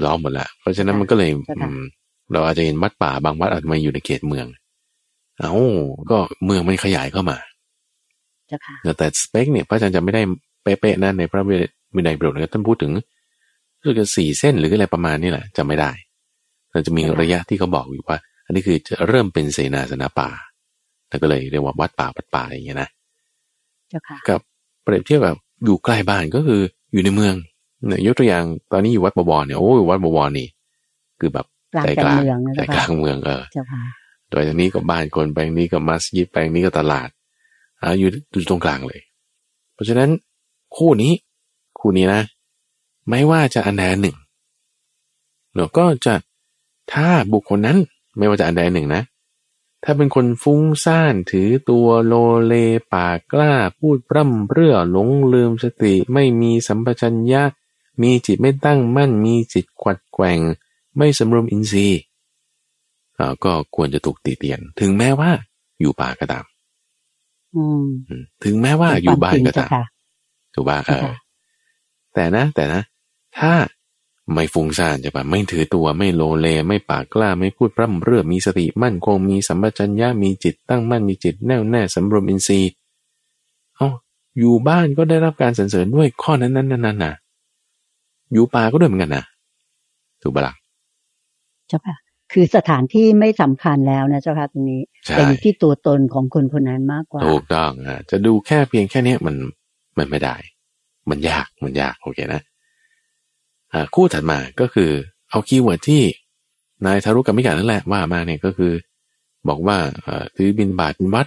[0.04, 1.30] ล้อมหมดแล้วเพราะฉะนั้นมันก็เลย
[2.32, 4.46] เราอาจจะเห็นวัดป่าบางวัดอาจจะมาอยู่ในเขตเมือง
[5.38, 5.52] เอ้า
[6.10, 7.36] ก็เมืองมันขยายเข้ามา
[8.98, 10.22] แต่สเปคเนี่ยพระอาจารย์จะไม่ได้
[10.62, 11.42] เป๊ะๆนะในพระ
[11.94, 12.92] วินัยบิดกท่านพูดถึง
[13.84, 15.90] รู้จะสี่เส้นหรืออะไรประมาณนี้แหละจะไม่ได้
[16.72, 20.30] เราจะมีระยะที่เขาบอกอยู่ว่า อันนี้คือจะเริ่มเป็นเสนาสนะป่า
[21.08, 22.88] แล้วก็เลยเรียกว่าวัดป่าวัดป่าอย่างเงี้ยนะ
[24.28, 24.40] กับ
[24.82, 26.60] เปรียบเทียบแบบอยู่ใกล้บ้านก็คือ
[26.92, 27.34] อยู่ในเมือง
[27.88, 30.48] เนี่ยยกตัวอย่างตอนนี้อยู่วัดบวรเนี่ยโอ้ยวัดบวรนี่
[31.20, 31.46] คือแบบ
[31.82, 32.22] ใจกลาง
[32.54, 33.42] ใจกลางเมืองเออ
[34.30, 37.08] โดยทางนี้ก็บ้านคนแปลงนี้ก็มัสยิดแปลงนี้ก็ตลาด
[37.82, 39.00] อ่าอยู่อยู่ตรงกลางเลย
[39.74, 40.10] เพราะฉะนั้น
[40.76, 41.12] คู่นี้
[41.80, 42.22] คู่นี้นะ
[43.08, 44.16] ไม่ว่าจะอันใดอันหนึ่ง
[45.54, 46.14] เราก็จะ
[46.92, 47.78] ถ้าบุคคลนั้น
[48.18, 49.02] ไม่ว่าจะอันใดอันหนึ่งนะ
[49.84, 52.14] ถ้าเป็นคนฟุ้งซ่านถือตัวโล
[52.46, 52.54] เล
[52.92, 57.42] ปากกล้า พูดพร่ำเรื่อหลงลืมสติไม่มีสัมปชัญญะ
[58.02, 60.38] มีจิตไม่ตั้งมั่นมีจิตขวัดแกว่ง
[60.96, 62.00] ไม่สำรวมอินทรีย์
[63.44, 65.30] ก็ควรจะถูกตีเตียน ถึงแม้ว่า
[65.80, 66.44] อยู่ป่าก็ตาม
[68.44, 69.70] ถึงแม้ว่าอยู่บ้านก็ตาม
[70.54, 71.06] ถูกป่ะเออ
[72.14, 72.82] แต่นะ แต่นะ
[73.38, 73.54] ถ้า
[74.32, 82.70] ไม่ฟุ้งซ่านจะปะไม่ถือตัวไม่โลเล ไม่ปากกล้าไม่พูดพร่ำเรื่อมีสติมั่นคงมีสัมปชัญญะมีจิตตั้งมั่นมีจิตแน่วแน่สำรวมอินทรีย์
[83.76, 83.88] เอ้า
[84.38, 87.14] อยู่บ้านก็ได้รับการสรรเสริญด้วยข้อนั้นนั้นนั้นนะ
[88.32, 89.24] อยู่ป่าก็ด้วยเหมือนกันนะ
[90.22, 90.54] ถูกปะล่ะ
[91.68, 91.96] เจ้าค่ะ
[92.32, 99.36] คือสถานที่ไม่สำคัญแล้วนะเจ้าค่ะตรงนี้ใช่แต่อยู่ที่ตัวตนของคนคนนั้นมากกว่าถูก็ต้องอะจะดูแค่เพียงแค่เนี้ยมัน
[99.98, 100.36] มันไม่ได้
[101.10, 102.53] มันยากมันยากโอเคนะอ่า
[103.94, 104.90] คู่ถัดมาก็คือ
[105.30, 106.02] เอา keyword ที่
[106.86, 108.72] นายทารุกัมมิกะนั่นแหละว่ามาเนี่ยก็คือ
[109.48, 109.76] บอกว่า
[110.36, 111.26] ถือบิณฑบาตเป็นวัตร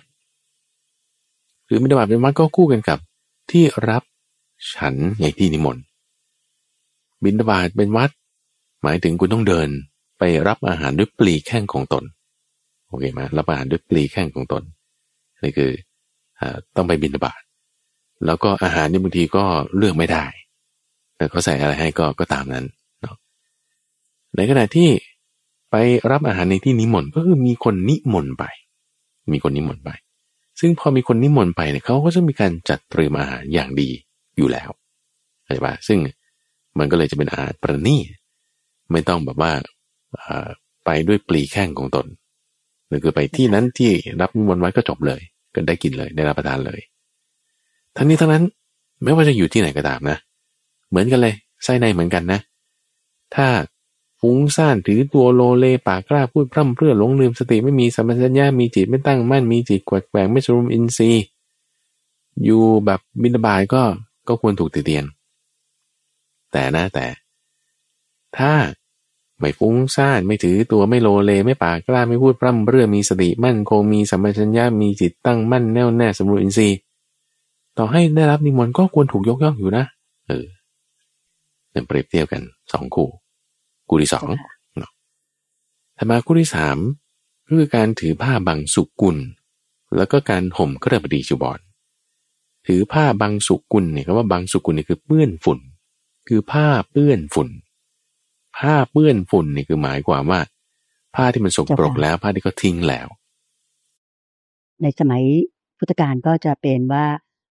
[1.68, 3.00] ถือบิณฑบาตเป็นวัตรก็คู่กันกับ
[3.52, 4.04] ที่รับ
[4.74, 5.84] ฉันอยู่ที่นิมนต์
[7.24, 8.10] บิณฑบาตเป็นวัตร
[8.84, 9.70] หมายถึงคุณต้องเดิน
[10.20, 12.04] ไปรับอาหารด้วยปลีแข้งของตน
[12.88, 14.64] โอเคไหมรับอาหารด้วยปลีแข้งของตน
[15.44, 15.72] นี่คือ
[16.40, 16.42] อ
[16.76, 17.42] ต้องไปบินบาต
[18.26, 19.44] แล้วก็อาหารนี่บางทีก็
[19.78, 20.26] เลือกไม่ได้
[21.32, 22.66] เขาใส่อะไรให้ก็ก็ตามนั้น
[23.02, 23.16] เนาะ
[24.36, 24.90] ในขณะที่
[25.72, 25.76] ไป
[26.12, 28.44] รับอาหารในที่นิมนต์ก็คือมีคนนิมนต์ไป
[29.32, 29.90] มีคนนิมนต์ไป
[30.60, 33.90] ซึ่งพอมีคนนิมนต์ไปเนี่ยเขาก็จะมีการจัดเตรียมอาหารอย่างดี
[34.38, 34.70] อยู่แล้ว
[35.44, 36.00] เข้าใจปะซึ่ง
[36.80, 38.06] มันก็เลยจะเป็นอาหารประณีต
[38.92, 39.52] ไม่ต้องแบบว่า
[40.18, 40.48] อ่า
[40.86, 42.06] ไปด้วยปลีแข้งของตน
[42.88, 43.92] หรือคือไปที่นั้นที่
[44.22, 45.22] รับนิมนต์ไว้ก็จบเลย
[45.54, 46.80] ก็ได้กินเลยได้รับประทานเลย
[47.98, 48.44] ทั้งนี้ทั้งนั้น
[49.04, 50.18] ไม่ว่าจะอยู่ที่ไหนก็ตามนะ
[50.90, 52.40] เหมือนกันเลยไส้ในเหมือนกันนะ
[53.36, 53.48] ถ้า
[54.22, 61.24] ฟุ้งซ่านถือตัวโลเลปากกล้าพูดพร่ำเพรื่อหลงลืมสติไม่มีสัมปชัญญะมีจิตไม่ตั้งมั่นมีจิตกวัดแกว่งไม่สรุมอินทรีย์
[62.46, 63.84] อยู่แบบบินาบายก็
[64.28, 65.06] ก็ควรถูกติเตียน
[66.52, 67.06] แต่นะแต่
[68.38, 68.54] ถ้า
[69.40, 76.78] ไม่ฟุ้งซ่านไม่ถือตัวไม่โลเลไม่ปากกล้าไม่พูดพร่ำเพรื่อมีสติมั่นคงมีสัมปชัญญะมีจิตตั้งมั่นแน่วแน่สมบูรณ์อินทรีย์
[77.78, 79.84] ต่อให้ได้รับนิมนต์ก็ควรถูกยกย่องอยู่นะ
[80.28, 80.46] เออ
[81.78, 83.10] เนี่ยเปรียบเทียบกันสองคู่
[83.90, 84.28] คู่ที่สอง
[84.78, 84.92] เนาะ
[85.98, 86.78] ถัดมาคู่ที่สาม
[87.48, 89.18] ก็คือการถือผ้าบังสุกุล
[89.98, 91.60] แล้วก็การห่มกระบดีจีวร
[92.68, 95.60] ถือผ้าบังสุกุลเนี่ยคำว่าบังสุกุลเนี่ยคือเปื้อนฝุ่น
[96.28, 97.50] คือผ้าเปื้อนฝุ่น
[98.58, 100.40] ผ้าเปื้อนฝุ่นนี่คือหมายความว่า
[101.16, 103.08] ผ้าที่มันสกปรกแล้วผ้าที่เขาทิ้งแล้ว
[104.82, 105.24] ในสมัย
[105.78, 107.06] พุทธกาลก็จะเป็นว่า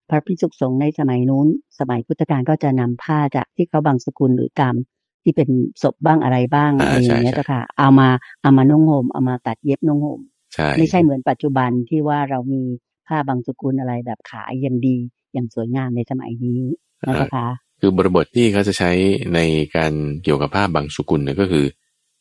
[0.08, 1.46] พระภิกษุสงฆ์ในสมัยนู้น
[1.78, 4.74] สมัยพุทธกาลก็จะนำผ้าจากที่เขาบังสกุลหรือกรรม
[5.22, 5.48] ที่เป็น
[5.82, 8.08] ศพบ้างอะไรบ้างอ่าอะไรอย่างเงี้ยใช่ใช่เจ้าค่ะ เอามา
[8.42, 10.20] เอามานุ่งห่มเอามาตัดเย็บนุ่งห่ม
[10.54, 12.62] ใช่ไม่ใช่เหมือนปัจจุบันที่ว่าเรามี
[13.06, 14.96] ผ้าบางสกุลอะไรแบบขายอย่างดี
[15.32, 16.60] อย่างสวยงามในสมัยนี้
[17.06, 17.46] นะเจ้าค่ะ
[17.80, 18.90] คือบริบทที่เขาจะใช้
[19.34, 19.40] ใน
[19.76, 19.92] การ
[20.22, 21.66] เกี่ยวกับผ้าบางสุกุลเนี่ยก็คือ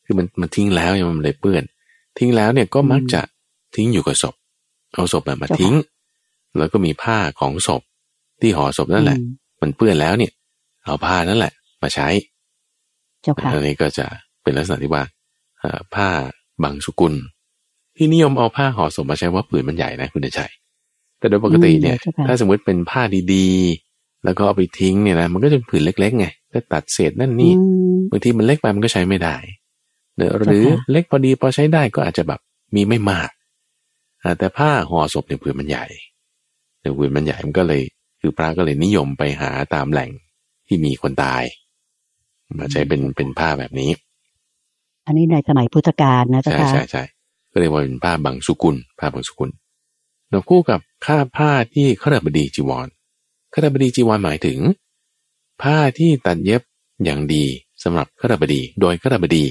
[0.04, 1.62] คือมันมันทิ้งแล้วเนี่ยมันเลยเปื้อน
[2.18, 3.20] ทิ้งแล้วเนี่ยก็มักจะ
[3.76, 4.34] ทิ้งอยู่กับศพ
[4.94, 5.74] เอาศพแบบมาเจ้าค่ะทิ้ง
[6.58, 7.82] แล้วก็มีผ้าของศพ
[8.40, 9.32] ที่ห่อศพนั่นแหละอืม
[9.62, 10.32] มันเปื้อนแล้วเนี่ย
[10.84, 11.52] เอาผ้านั่นแหละ
[11.82, 12.08] มาใช้
[13.22, 14.06] เจ้าค่ะอันนี้ก็จะ
[14.42, 15.04] เป็นลักษณะที่ว่า
[15.60, 16.08] เอ่อผ้า
[16.62, 17.14] บางสุกุล
[17.96, 20.50] ที่นิยมเอาผ้าห่อศพมาใช้ว่าผืนมันใหญ่นะคุณเดชชัย
[21.18, 23.02] แต่โดยปกติเนี่ยอืมเจ้าค่ะถ้าสมมติเป็นผ้า
[23.34, 27.62] ดีๆ แล้วก็เอาไปทิ้งเนี่ยนะมันก็จะเป็นผืนเล็กๆไงก็ตัดเศษนั่นนี่อื
[27.96, 29.36] มบางทีมันเล็กไปมันก็ใช้ไม่ได้
[30.16, 32.40] เนอะหรือค่ะเล็กพอดีพอใช้ได้ก็อาจจะแบบ
[32.74, 33.30] มีไม่มาก
[34.22, 35.84] อ่าแต่ผ้าห่อศพเนี่ยผืนมันใหญ่
[36.86, 37.82] แต่ผืนมันใหญ่มันก็เลย
[38.20, 40.10] คือพระก็เลยนิยมไปหาตามแหล่ง
[40.66, 41.42] ที่มีคนตาย
[42.58, 43.90] มาใช้เป็นเป็นผ้าแบบนี้
[45.06, 47.02] อันนี้ในสมัยพุทธกาลนะเจ้าใช่ค่ะใช่ใช่
[47.52, 49.50] ก็เรียกว่าเป็นผ้าบางสุกุลผ้าบางสุกุล
[50.30, 52.88] เราคู่กับค่าผ้าที่ขรบดีจีวร
[53.54, 54.58] ขรบดีจีวรหมายถึง
[55.62, 56.62] ผ้าที่ตัดเย็บ
[57.04, 57.44] อย่างดี
[57.82, 59.44] สำหรับขรบดี โดยขรบดี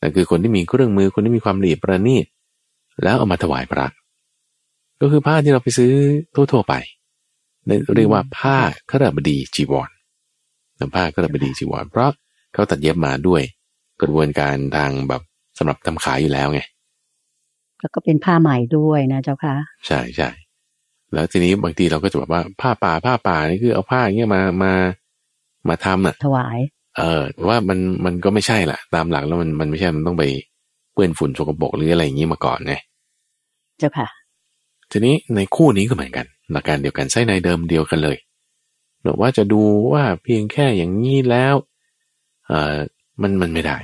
[0.00, 2.26] นั่นคือคนที่มีเครื่องมือคนที่มีความละเอียดประณีต
[3.02, 3.86] แล้วเอามาถวายพระ
[5.02, 5.92] ก็คือผ้าที่เราไปซื้อ
[6.34, 6.74] ทั่วๆไป
[7.68, 8.56] นั่นเรียกว่าผ้า
[8.90, 9.90] ขรบดีจีวร
[10.78, 12.10] นะผ้าขรบดีจีวรเพราะ
[12.52, 13.42] เขาตัดเย็บมาด้วย
[14.02, 15.22] กระบวนการทางแบบ
[15.58, 16.60] สำหรับทำขายอยู่แล้วไง
[17.80, 19.54] แล้วก็เป็นผ้าใหม่ด้วยนะเจ้าค่ะ
[19.86, 20.28] ใช่ใช่
[21.12, 24.72] แล้วทีนี้บางทีเราก็จะแบบว่าผ้าป่าผ้าป่านี่คือเอาผ้าอย่างเงี้ยมามา
[25.68, 26.58] มาทำอะ ถวาย
[26.98, 30.24] เออแต่ว่ามันมันก็ไม่ใช่ล่ะตามหลักแล้วมันมันไม่ใช่มันต้องไป
[30.92, 32.74] เปื้อนฝุ่นสกปรกหรืออะไรอย่างงี้มาก่อนไง
[33.78, 34.08] เจ้าค่ะ
[34.92, 38.16] ทีนี้ในคู่นี้ก็เหมือนกัน หลักการเดียวกันไส้ในเดิมเดียวกันเลย
[39.02, 39.62] หรือว่าจะดู
[39.92, 41.54] ว่าเพียงแค่อย่างนี้แล้ว
[42.46, 42.78] เออ
[43.22, 43.78] มันมันไม่ได้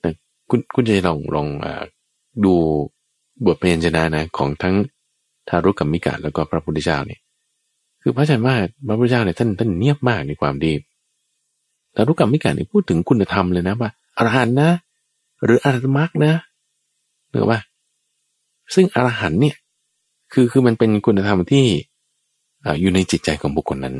[0.00, 0.08] แต่
[0.50, 1.66] คุณคุณจะลองลองอ
[2.44, 2.54] ดู
[3.46, 4.74] บทเพลงชนะนะของทั้ง
[5.48, 7.20] ทารุกกัมมิกะแล้วก็พระพุทธเจ้าเนี่ย
[8.02, 8.54] คือพระอาจารย์ว่า
[8.86, 10.72] พระพุทธเจ้าเนี่ยท่านท่านเนียบมากในความดี
[11.94, 14.70] ทารุกัมมิกะเนี่ยพูดถึงคุณธรรมเลยนะว่าอรหันต์นะ
[15.44, 16.32] หรืออรหัตมรรคนะ
[17.30, 17.58] หรือว่า
[18.74, 19.56] ซึ่งอรหันต์เนี่ย
[20.38, 21.66] คือคือมันเป็นคุณธรรมที่
[22.64, 23.96] อ่าอยู่ในจิตใจของบุคคลนั้น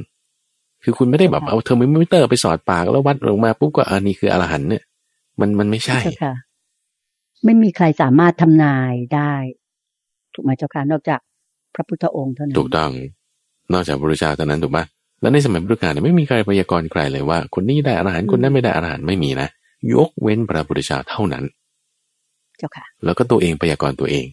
[0.84, 4.82] คือคุณไม่ได้แบบค่ะเอาเทอร์โมมิเตอร์ไปสอดปากแล้ววัดลงมาปุ๊บก็อันนี้คืออรหันต์เนี่ย
[5.40, 6.34] มันมันไม่ใช่เจ้าค่ะ
[7.44, 9.32] ไม่มีใครสามารถทำนายได้
[10.34, 11.20] ถูกไหมเจ้าค่ะนอกจาก
[11.74, 12.90] พระพุทธองค์เท่านั้นถูกต้อง
[13.72, 14.84] นอกจากพระพุทธเจ้าเท่านั้นถูกปะ
[15.20, 19.48] แล้วในสมัยพุทธกาลเนี่ยไม่มีใครพยากรณ์ใครเลยว่า คนนี้ได้อรหันต์คนนั้นไม่ได้อรหันต์ไม่มีนะ
[19.94, 21.44] ยกเว้นพระพุทธเจ้าเท่านั้น
[22.58, 24.26] เจ้าค่ะ แล้วก็ตัวเองพยากรณ์ตัวเอง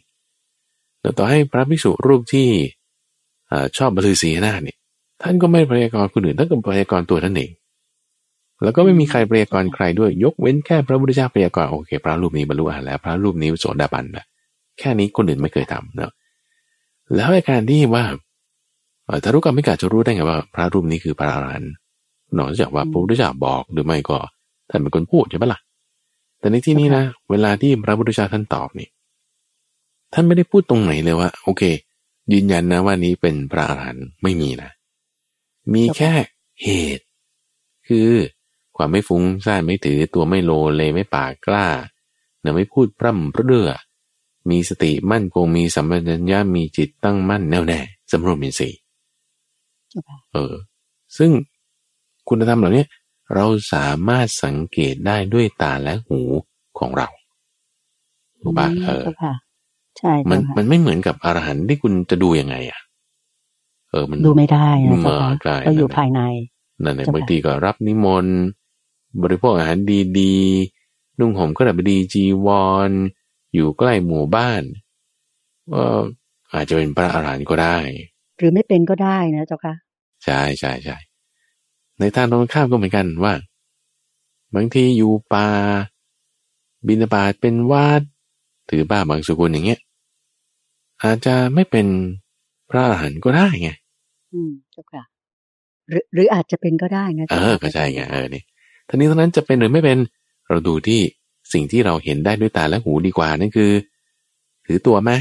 [1.04, 2.48] แล้วต่อให้พระภิกษุรูปที่
[3.78, 4.78] ชอบบลือศีนาเนี่ย
[5.22, 7.52] ท่านก็ไม่พยากรณ์คนอื่นท่านก็พยากรณ์ตัวท่านเอง
[8.64, 14.26] แล้วก็ไม่มีใครพยากรณ์ใครด้วยยกเว้นแค่พระพุทธเจ้าพยากรณ์โอเค พระรูปนี้บรรลุอรหันต์แล้วพระรูปนี้โสดาบันแล้ว
[14.80, 16.12] แค่นี้คนอื่นไม่เคยทำเนาะ
[17.16, 18.06] แล้วในการที่ว่า
[19.24, 21.72] ทารุกรรมิกาจะรู้ได้ไงว่า พระรูปนี้คือพระอรหันต์
[22.38, 24.18] นอกจากว่าพระพุทธเจ้าบอกหรือไม่ก็
[24.70, 25.60] ท่านเป็นคนพูดใช่ไหมล่ะ
[26.40, 28.88] แต่ในที่นี้นะ เวลาที่พระพุทธเจ้าท่านตอบนี่
[30.14, 31.64] ท่านไม่ได้พูดตรงไหนเลยว่า โอเค
[32.34, 34.72] ยืนยันนะว่านี้เป็นพระอรหันต์ไม่มีนะ
[35.74, 36.12] มีแค่
[36.64, 37.06] เหตุ
[37.88, 38.10] คือ
[38.76, 41.68] ความไม่ฟุ้งซ่านไม่ถือตัวไม่โลเลไม่ปากกล้า
[42.42, 43.70] เนะไม่พูดพร่ำเรื่อ
[44.50, 47.80] มีสติมั่นคงมีสัมปชัญญะมีจิตตั้งมั่นแน่วแน่
[48.12, 48.80] สำรวมอินทรีย์
[50.34, 50.54] เออ
[51.18, 51.32] ซึ่ง
[52.30, 52.86] คุณธรรมเหล่านี้
[53.34, 56.22] เราสามารถสังเกตได้ด้วยตาและหู
[56.80, 57.08] ของเรา
[58.42, 59.32] ถูกปะเออใช่
[60.32, 62.80] มันมันไม่เหมือนกับอรหันต์ที่คุณจะดูยังไง อะ
[63.90, 66.22] เออมันดูไม่ได้นะเจ้าค่ะก็อยู่ภายใน
[66.84, 68.38] นั่นแหละบางทีก็รับนิมนต์
[69.22, 69.78] บริโภคอาหาร
[70.20, 72.48] ดีๆนุ่งห่มก็แบบดีจีว
[72.88, 72.92] ร
[73.54, 74.62] อยู่ใกล้หมู่บ้าน
[75.74, 75.84] ก็
[76.54, 77.78] อาจจะเป็นพระอรหันต์ก็ได้
[78.38, 79.76] หรือไม่เป็นก็ได้นะเจ้าค่ะ
[80.26, 80.98] ใช่ใช่ใช่
[82.00, 83.34] ในทางตรงข้ามก็เหมือนกันว่า
[84.56, 85.48] บางทีอยู่ป่า
[86.88, 88.02] บินาบาตเป็นวาด
[88.70, 89.80] ถือบ้าบางสุกุลอย่างเงี้ย
[91.04, 91.88] อาจจะไม่เป็น
[92.70, 93.70] พระอรหันต์ก็ได้ไง
[94.34, 95.04] อืมเจ้าค่ะ
[95.90, 98.44] หรือหรืออาจจะเป็นก็ได้นะเออก็ใช่ไงเออนี่
[98.88, 99.98] ท่านี้เท่านั้นจะเป็นหรือไม่เป็น
[100.50, 101.02] เราดูที่
[101.54, 103.72] สิ่งที่เราเห็นได้ด้วยตาและหูดีกว่านั่นคือ
[104.66, 105.12] ถือตัวไหม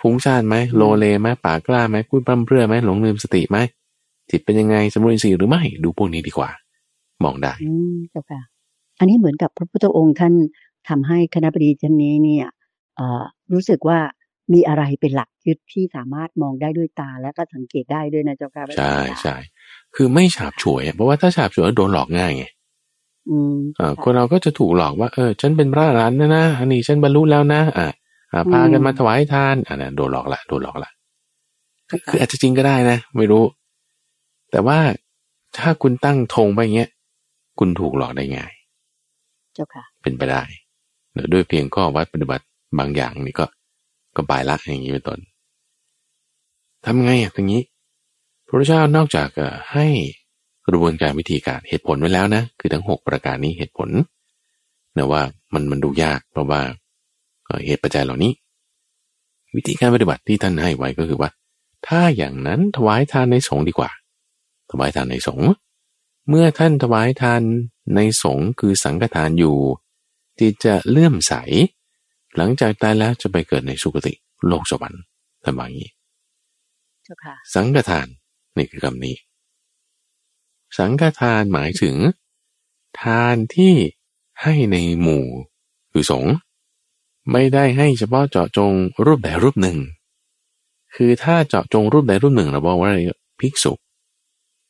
[0.00, 3.58] ฟุ้งซ่านไหมโลเลไหมปากกล้าไหมพูดพั่มเพื่อไหมหลงลืมสติไหม
[4.30, 6.50] จิตเป็นยังไงสมุนทรีหรือไม่ดูพวกนี้ดีกว่า
[7.24, 8.40] มองได้อืมเจ้าค่ะ
[8.98, 10.34] อันนี้เหมือนกับพระพุทธองค์ท่าน
[10.88, 12.46] ทำให้คณะบดีท่านนี้เนี่ย
[13.52, 13.98] รู้สึกว่า
[14.52, 19.36] มีอะไรเป็นหลักยึดที่สามารถมองได้ด้วยตาและก็สังเกตได้ด้วยนะเจ้าค่ะใช่ใช่
[19.94, 22.44] คือไม่ฉาบฉวย เพราะว่าถ้าฉาบฉวยโดนหลอกง่ายไง
[23.80, 27.88] อ่าคนเราก็จะถูกหลอกว่าเออฉันเป็นพระอรหันต์นะนะอันนี้ฉันบรรลุแล้วนะอ่า
[28.52, 30.90] พากันมาถวายทานอ่านะโดนหลอกละโดนหลอกละ
[32.08, 33.44] คืออาจจะจริงก็ได้นะ ไม่รู้
[34.50, 34.78] แต่ว่า
[35.58, 36.90] ถ้าคุณตั้งธงไปเงี้ย
[37.58, 38.52] คุณถูกหลอกได้ง่าย
[39.54, 40.42] เจ้าค่ะ เป็นไปได้
[41.32, 42.44] ด้วยเพียงข้อวัดปฏิบัติ
[42.78, 43.46] บางอย่างนี่ก็
[44.16, 45.18] ก็ปลายละอย่างนี้เป็นต้น
[46.84, 47.62] ทำไงอย่างนี้
[48.46, 49.28] พระเจ้านอกจาก
[49.72, 49.86] ให้
[50.66, 53.88] กระบวนการวิธีการเหตุผลไว้แล้วนะ คือทั้งหกประการนี้เหตุผล
[54.96, 55.22] นะว่า
[55.54, 56.60] มันมันดูยากเพราะว่า
[57.66, 58.32] เหตุปัจจัยเหล่านี้
[59.56, 61.30] วิธีการปฏิบัติที่ท่านให้ไว้ก็คือว่า
[61.86, 63.90] ถ้าอย่างนั้นถวายทานในสงฆ์ดีกว่า
[64.70, 65.50] ถวายทานในสงฆ์
[66.28, 67.42] เมื่อท่านถวายทาน
[67.94, 69.56] ในสงฆ์คือสังฆทานอยู่
[70.38, 71.34] ที่จะเลื่อมใส
[72.36, 74.12] หลังจากตายแล้วจะไปเกิดในสุคติ
[74.48, 75.02] โลกสวรรค์
[75.44, 75.90] ทำอย่างนี้
[77.54, 78.06] สังฆทาน
[78.56, 79.16] นี่คือคำนี้
[80.78, 81.96] สังฆทานหมายถึง
[83.02, 83.74] ทานที่
[84.42, 85.24] ให้ในหมู่
[85.92, 86.34] คือสงฆ์
[87.32, 88.72] ไม่ได้ให้เฉพาะเจาะจง
[89.04, 89.78] รูปใดรูปหนึ่ง
[90.94, 93.00] คือถ้าเจาะจงรูปใดรูปหนึ่งเราบอกว่าอะไร
[93.40, 93.72] ภิกษุ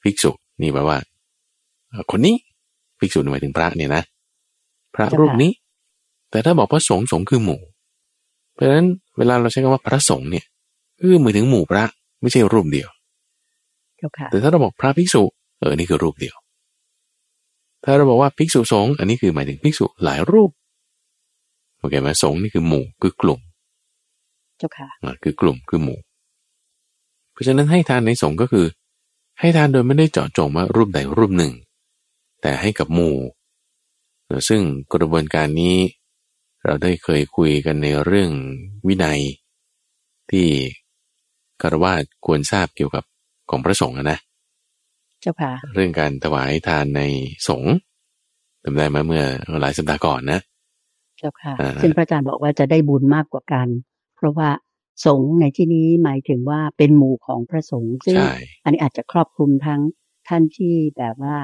[0.03, 0.99] ภิกษุนี่แปลว่า
[2.11, 2.37] คนนี้
[2.99, 4.03] ภิกษุหมายถึงพระเนี่ยนะ
[4.95, 5.51] พระรูปนี้
[6.35, 7.61] แต่ถ้าบอกพระสงฆ์สงฆ์คือหมู่
[8.55, 8.87] เพราะฉะนั้น
[9.19, 10.47] เวลาเราใช้คำว่าพระสงฆ์เนี่ย
[11.01, 11.85] คือหมายถึงหมู่พระ
[12.21, 12.89] ไม่ใช่รูปเดียว
[14.31, 15.23] แต่ถ้าเราบอกพระภิกษุ
[15.61, 16.37] เออนี่คือรูปเดียว
[17.85, 20.51] ถ้าเราบอกว่าภิกษุสงฆ์อันนี้คือหมายถึงภิกษุหลายรูป
[21.79, 23.41] โอเคไหมสงฆ์นี่คือหมู่คือกลุ่ม
[24.59, 24.89] เจ้าค่ะ
[25.23, 25.99] คือกลุ่มคือหมู่
[27.33, 28.67] เพราะฉะนั้นให้ทานในสงฆ์ก็คือ
[29.41, 31.53] ให้ทานโดยไม่ได้เจาะจงว่ารูปใดรูปหนึ่ง
[32.43, 33.17] แต่ให้กับหมู่
[34.49, 34.63] ซึ่ง
[34.93, 35.77] กระบวนการนี้
[36.65, 38.33] เราได้เคยคุยกันในเรื่อง
[38.87, 39.21] วินัย
[40.31, 40.47] ที่
[41.63, 43.05] คารวาสควรทราบเกี่ยวกับ
[43.51, 44.19] ของพระสงฆ์นะ
[45.25, 47.03] จ้าค่ะเรื่องการถวายทานใน
[47.49, 47.75] สงฆ์
[48.63, 49.25] จำได้มาเมื่อ
[49.63, 50.41] หลายสัปดาห์ก่อนนะ
[51.19, 53.69] เจ้าค่ะซึ่งพระอาจารย์บอกว่าจะได้บุญมากกว่ากัน
[54.17, 54.49] เพราะว่า
[55.07, 58.17] สงฆ์ในที่นี้หมายถึงว่าเป็นหมู่ของพระสงฆ์ซึ่ง
[58.65, 59.81] อันนี้อาจจะครอบคลุมทั้ง
[60.29, 61.37] ท่านที่แบบว่า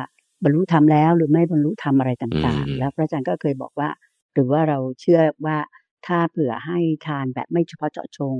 [0.43, 3.89] บรรลุธรรมแล้วหรือไม่บรรลุธรรมอะไรต่างๆ แล้วพระอาจารย์ก็เคยบอกว่า
[4.33, 5.59] หรือว่าเราเชื่อว่า
[6.07, 8.37] ถ้าเผื่อให้ทานแบบไม่เฉพาะเจาะจง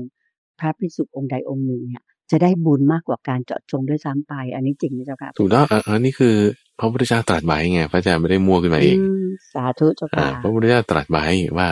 [0.59, 6.35] พระพิสุองค์ใดองค์หนึ่งเนี่ยจะได้บุญมากกว่าการเจาะจงด้วยซ้ำไป อันนี้จริงไหมเจ้าค่ะถูกต้องอันนี้คือ
[6.79, 8.97] พระพุทธเจ้าตรัสไว้ไงพระอาจารย์ไม่ได้มั่วขึ้นมาเอง
[9.53, 11.25] สาธุเจ้าค่ะพระพุทธเจ้าตรัสไว้
[11.57, 11.69] ว่า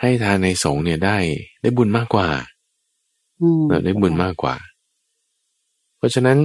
[0.00, 1.16] ให้ทานในสงฆ์เนี่ยได้
[1.62, 2.28] ได้บุญมากกว่า
[3.68, 4.56] เราได้บุญมากกว่า
[6.04, 6.38] ราะฉะนั้น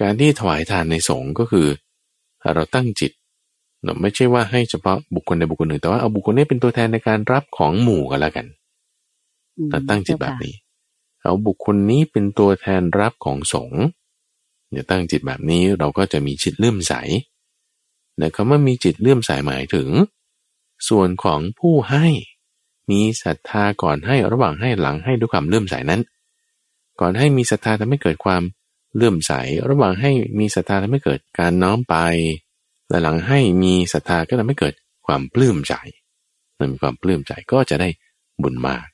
[0.00, 1.66] การที่ถวายทานในสงฆ์ก็คือ
[2.54, 8.46] เราตั้งจิตเนาะไม่ใช่ว่าให้เฉพาะบุคคลใดบุคคลหนึ่ง แต่ว่าเอาบุคคลนี้เป็นตัวแทนในการรับของหมู่กันแล้วกัน
[9.56, 10.54] อืมเราตั้งจิตแบบนี้
[11.22, 13.82] เอาบุคคลนี้เป็นตัวแทนรับของสงฆ์
[14.70, 16.94] เนี่ยตั้งจิตแบบนี้เราก็จะมีจิตเลื่อมใส
[18.18, 19.88] แต่คำว่ามีจิตเลื่อมใสหมายถึง
[20.88, 22.06] ส่วนของผู้ให้
[22.90, 26.00] มีศรัทธาก่อนให้ระหว่างให้หลังให้ด้วยความเลื่อมใสนั้น
[27.00, 28.42] ก่อนให้มีศรัทธาทำให้เกิดความ
[28.94, 29.32] เลื่อมใส
[29.68, 31.96] ระหว่างให้มีศรัทธาทำให้เกิดการน้อมไป
[32.88, 34.74] และหลังให้มีศรัทธาก็ทำให้เกิด
[35.06, 35.74] ความปลื้มใจ
[36.58, 37.88] มันมีความปลื้มใจก็จะได้
[38.42, 38.84] บุญมาก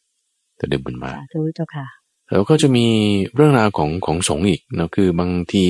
[0.60, 1.86] จะได้บุญมากสาธุเจ้าค่ะ
[2.30, 2.86] แล้วก็จะมี
[3.34, 5.66] เรื่องราวของของสงฆ์อีกเนาะคือบางที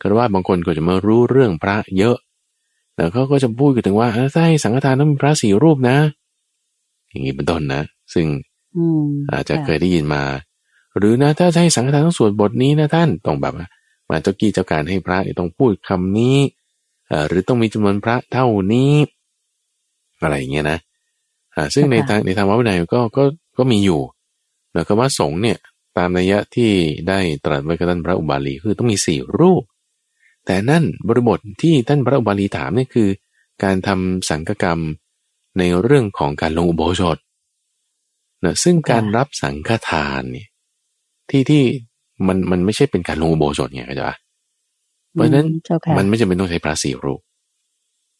[0.00, 2.16] ก็ว่าบางคนก็จะมารู้เรื่องพระเยอะ
[2.96, 5.96] แล้วเขาก็จะพูดกันถึงว่าเออถ้าให้สังฆทานต้องมีพระสี่รูปนะ
[7.08, 7.82] อย่างนี้เป็นต้นนะ
[8.14, 8.26] ซึ่ง
[8.76, 10.22] อืมอาจจะเคยได้ยินมา
[10.98, 13.66] หรือนะถ้าจะให้สังฆทานต้องสวดบทนี้นะท่านต้องแบบว่า
[14.08, 16.63] มาเจ้ากี้เจ้าการให้พระเนี่ยต้องพูดคำนี้เอ่อ
[17.28, 18.94] หรือต้องมีจำนวนพระเท่านี้
[20.22, 20.78] อะไรอย่างเงี้ยนะ
[21.54, 23.24] อ่าซึ่งในทางในทางวัดวินัยก็ก็
[23.58, 24.00] ก็มีอยู่
[24.74, 25.58] แล้วก็ว่าสงฆ์เนี่ย
[25.96, 26.70] ตามนัยยะที่
[27.08, 29.62] ได้ตรัสไว้กับท่านพระอุบาลีคือต้องมีสี่รูป
[30.46, 33.08] แต่นั่นบริบทที่ท่านพระอุบาลีถามเนี่ยคือ
[33.62, 34.80] การทำสังฆกรรม
[35.58, 37.18] ในเรื่องของการลงอุโบสถ
[38.44, 40.48] นะซึ่งการรับสังฆทานเนี่ย
[41.30, 41.62] ที่ที่
[42.26, 44.16] มันมันไม่ใช่เป็นการลงอุโบสถไงเข้าใจปะ
[45.14, 47.20] เพราะฉะนั้นอืมเจ้าค่ะมันไม่จำเป็นต้องใช้พระสี่รูป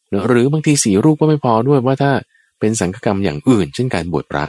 [0.09, 2.11] เนอะหรือบางทีสี่รูปก็ไม่พอด้วยว่าถ้า
[2.59, 4.45] เป็นสังฆกรรมอย่างอื่น เช่นการบวชพระ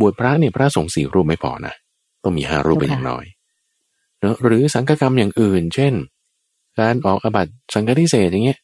[0.00, 1.74] บวชพระเนี่ยพระสงฆ์สี่รูปไม่พอนะ
[2.22, 3.24] ต้องมีห้ารูปเป็นอย่างน้อย
[4.20, 5.92] เนอะหรือสังฆกรรมอย่างอื่น เช่น
[6.80, 8.58] การออกอบัตสังฆทิเศษอย่างเงี้ย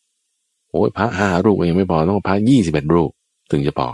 [0.71, 3.11] โอ้ยพระห้ารูปก็ยังไม่พอต้องพระยี่สิบเอ็ดรูป
[3.51, 3.89] ถึงจะพอ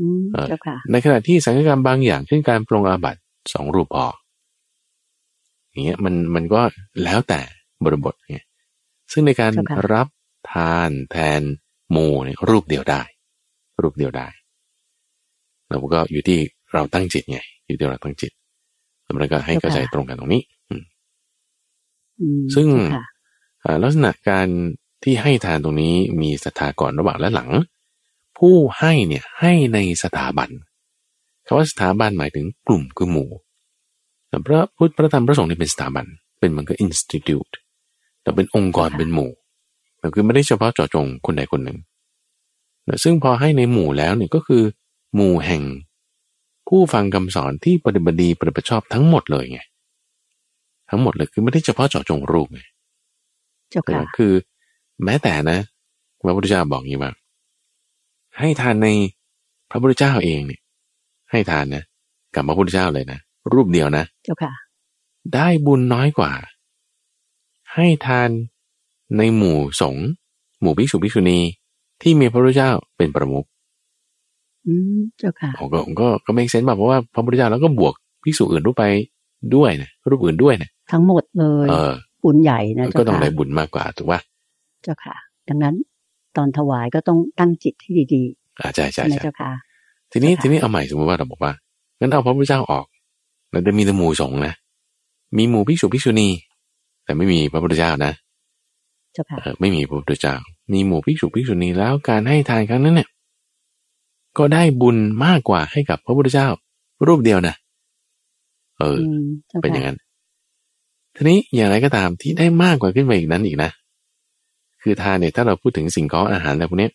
[0.00, 3.16] อืมเออเจ้าค่ะในขณะที่สังฆกรรมบางอย่าง เช่นการปรงอาบัต
[3.52, 4.06] สองรูปพอ
[5.70, 6.60] อย่างเงี้ยมันมันก็
[7.04, 7.40] แล้วแต่
[7.84, 8.38] บริบทไง
[9.12, 10.08] ซึ่งในการเจ้าค่ะรับ
[10.52, 11.42] ทานแทน
[11.92, 13.02] หมู่เนี่ยรูปเดียวได้
[13.82, 14.28] รูปเดียวได้
[15.68, 16.38] แล้วก็อยู่ที่
[16.72, 18.32] เราตั้งจิตไง อยู่ที่เราตั้งจิต
[19.20, 20.82] แล้วก็ให้เข้าใจตรงกันตรงนี้อืม
[22.54, 23.04] ซึ่งเจ้าค่ะ
[23.64, 24.48] อ่าลักษณะการ
[25.02, 27.50] ที่ให้ทานตรงนี้มีศรัทธาก่อนระหว่างและหลัง
[28.38, 30.50] ผู้ให้เนี่ยให้ในสถาบัน
[31.46, 33.30] คำว่าสถาบันหมายถึงกลุ่มคือหมู่
[34.28, 36.04] แต่พระพุทธพระธรรมพระสงฆ์นี่เป็นสถาบัน
[36.38, 37.52] เป็นเหมือนกับ institute
[38.24, 39.30] แต่เป็นองค์กรเป็นหมู่
[39.98, 41.78] แต่คือไม่ได้เฉพาะเจาะจงคนใดคนหนึ่ง
[42.84, 44.62] แต่ซึ่งพอให้ในหมู่แล้วเนี่ยก็คือ
[45.14, 45.62] หมู่แห่ง
[46.68, 49.60] ผู้ฟังคำสอนที่ปฏิบัติดีปฏิบัติชอบทั้งหมดเลยไง
[50.90, 52.60] ทั้งหมดเลยคือไม่ได้เฉพาะเจาะจงรูปไง
[53.70, 54.32] เจ้าค่ะคือ
[55.04, 55.58] แม้แต่นะ
[56.26, 57.12] พระพุทธเจ้าบอกอย่างนี้ว่า
[58.38, 58.88] ให้ทานใน
[59.70, 60.60] พระพุทธเจ้าเองเนี่ย
[61.30, 61.84] ให้ทานนะ
[62.34, 63.18] กับพระพุทธเจ้าเลยนะ
[63.52, 64.52] รูปเดียวนะเจ้าค่ะ
[65.34, 66.32] ได้บุญน้อยกว่า
[67.74, 68.30] ให้ทาน
[69.16, 70.06] ในหมู่สงฆ์
[70.60, 71.38] หมู่ภิกษุภิกษุณี
[72.02, 73.46] ที่มีพระพุทธเจ้าเป็นประมุข
[74.66, 77.94] อืมเจ้าค่ะผมก็ผมก็ก็ไม่เซนแบบเพราะว่าพระพุทธเจ้าแล้วก็บวก
[78.24, 78.84] ภิกษุอื่นรูปไป
[79.54, 81.92] ด้วยนะรูปอื่นด้วยนะทั้งหมดเลยเออ
[82.24, 84.20] บุญใหญ่นะมันเจ้าก็ต้องค่ะได้บุญมากกว่าถูกป่ะ
[84.82, 85.16] เจ้าค่ะ
[85.48, 85.74] ดังนั้น
[86.36, 88.22] ตอนถวายก็ต้องตั้งจิตให้ดี
[88.60, 89.50] อ่าใช่ๆใช่ใช่ไหมใช่เจ้าค่ะ
[90.12, 91.52] ทีนี้ค่ะทีนี้เอาใหม่สมมติว่าเราบอกว่า
[91.98, 92.86] งั้นเอาพระพุทธเจ้าออก
[93.50, 94.54] แล้วจะมีแต่หมู่สงฆ์นะ
[95.36, 96.28] มีหมู่ภิกษุภิกษุณี
[97.04, 98.12] แต่ไม่มีพระพุทธเจ้านะ
[99.12, 100.34] เจ้าค่ะเออไม่มีพระพุทธเจ้า
[100.72, 103.08] มีหมู่ภิกษุภิกษุณีแล้วการให้ทานครั้งนั้นเนี่ย
[104.38, 106.48] ก็ได้บุญมากกว่าให้กับพระพุทธเจ้า
[107.06, 107.54] รูปเดียวนะ
[108.78, 109.98] เอออืมเจ้าเป็นอค่ะย่างนั้น
[111.14, 113.70] ทีนี้อย่างไรก็ตามที่ได้มากกว่าขึ้นไปอีกนั้นอีกนะ
[114.82, 116.92] คือทานเนี่ยถ้าเราพูดถึงสิ่งของอาหารอะไรพวกเนี้ย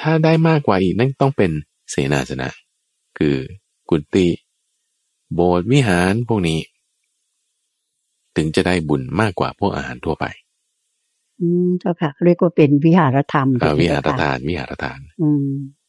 [0.00, 1.50] ถ้าได้มากกว่าอีกนั่นต้องเป็น
[1.90, 2.50] เสนาสนะ
[3.18, 3.34] คือ
[3.90, 4.28] กุฏิ
[5.34, 6.58] โบสถ์วิหารพวกนี้
[8.38, 10.24] ถึงจะได้บุญมากกว่าพวกอาหารทั่วไป
[11.40, 15.46] อืมเจ้าค่ะเรียกว่าเป็นวิหารธรรมอ่าวิหารเจ้ค่ะทาน วิหารทาน อืม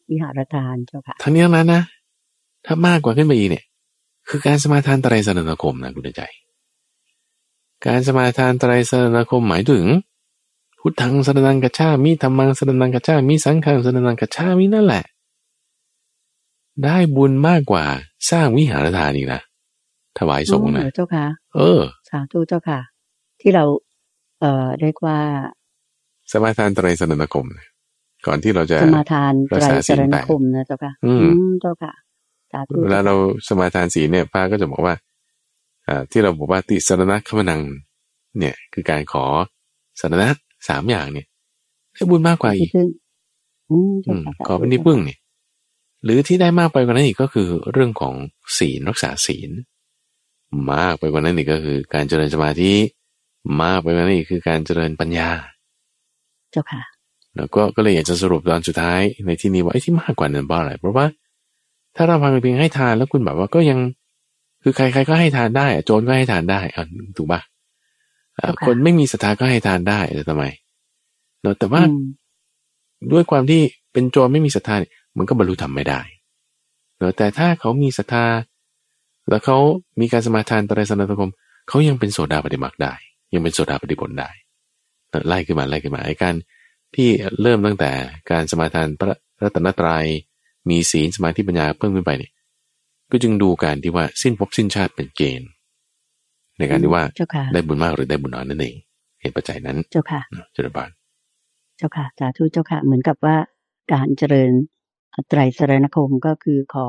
[0.09, 1.83] วิหารทานเจ้าค่ะทั้งนี้ทั้งนั้นนะ
[2.65, 3.65] ถ้ามากกว่าขึ้นไปอีกเนี่ย
[4.29, 6.23] คือการสมาทานไตรสรณคมนะคุณใจ
[7.85, 9.85] การสมาทานไตรสรณคมหมายถึง
[10.79, 15.03] พุทธังสรนังกัจฉามิธรรมังสรนังกัจฉามิสังฆังสรนังกัจฉามินั่นแหละ
[16.83, 17.83] ได้บุญมากกว่า
[18.29, 19.41] สร้างวิหารทานอีกนะ
[20.17, 22.79] ถวายสงฆ์นะอ๋อเจ้าค่ะ เออ สาธุเจ้าค่ะ
[23.41, 23.63] ที่เรา
[24.39, 25.19] เอ่อเรียกว่า
[26.31, 27.67] สมาทานไตรสรณคมนะ
[28.27, 31.93] ก่อนที่เราจะสมาทานไตรรักษาสศีลรณแปดคมนะเจ้าค่ะ อืมมเจ้าค่ะ
[32.51, 33.15] สาธุเวลาเรา
[33.47, 34.95] สมาทานศีลเนี่ยพระก็จะบอกว่า
[35.87, 37.61] อ่า ที่เราบอกว่าติสรณะขมนัง
[38.39, 39.25] เนี่ย คือการขอ
[39.99, 40.27] สรณะ
[40.67, 41.27] สามอย่างเนี่ย
[41.93, 42.87] ได้บุญมากกว่าอีที่กพึ่ง
[43.71, 45.19] อืมอืเจ้ามค่ะขอเป็นที่พึ่งเนี่ย
[46.03, 48.15] หรือที่ได้มากไปกว่านั้นอีกก็คือเรื่องของ
[48.57, 49.51] ศีลรักษาศีล
[50.71, 52.71] มากไปกว่านั้นอีกก็คือ การเจริญสมาธิ
[53.61, 55.29] มากไปกว่านั้นอีกคือการเจริญปัญญา
[56.51, 56.81] เจ้าค่ะ
[57.35, 61.05] แล้วก็ก็เลยอยากจะสรุปตอนสุดท้ายในที่นี้ว่าไอ้ที่มากกว่านั้นเพราะอะไรเพราะว่า
[61.95, 63.79] ถ้าเราฟังเพียงให้ทานแล้วคุณแบบว่าก็ยัง
[64.63, 66.85] คือใคร ๆ ก็ให้ทานได้โจรก็ให้ทานได้อะ
[67.17, 67.41] ถูกปะ
[68.65, 70.43] คนไม่มีศรัทธาก็ให้ทานได้แต่ทำไม
[71.41, 71.81] เนาะแต่ว่า
[73.11, 73.61] ด้วยความที่
[73.93, 76.01] เป็นโจรไม่มีศรัทธาเนี่ยมันก็บรรลุธรรมไม่ได้
[76.97, 78.23] เนาะแต่ถ้าเขามีศรัทธา
[79.29, 79.57] แล้วเขา
[79.99, 81.31] มีการสมาทานตรัยสนาตคม
[81.67, 82.93] เขายังเป็นโสดาปฏิมาได้
[83.33, 84.29] ยังเป็นโสดาปฏิผลได้
[85.27, 86.35] ไล่ขึ้นมาไล่ขึ้นมาไอ้การ
[86.95, 87.09] ที่
[87.41, 87.91] เริ่มตั้งแต่
[88.31, 90.05] การสมาทานพระรัตนตรยัย
[90.69, 92.31] มีศีลสมาธิปัญญาเพิ่มขึ้นไปเนี่ย
[93.11, 95.49] ก็จึงดูการที่ว่าสิ้นภพสิ้นชาติเป็นเกณฑ์
[96.57, 97.03] ในการที่ว่า
[97.53, 98.75] ได้บุญมากหรือได้บุญน้อยนั่นเอง
[99.21, 100.21] เหตุปัจจัยนั้นเจ้าค่ะ
[100.53, 100.89] เจริญบาน
[101.77, 103.37] เจ้าค่ะสาธุเจ้าค่ะเหมือนกับว่า
[103.93, 104.51] การเจริญ
[105.29, 106.87] ไตรสรณคมก็คือขอ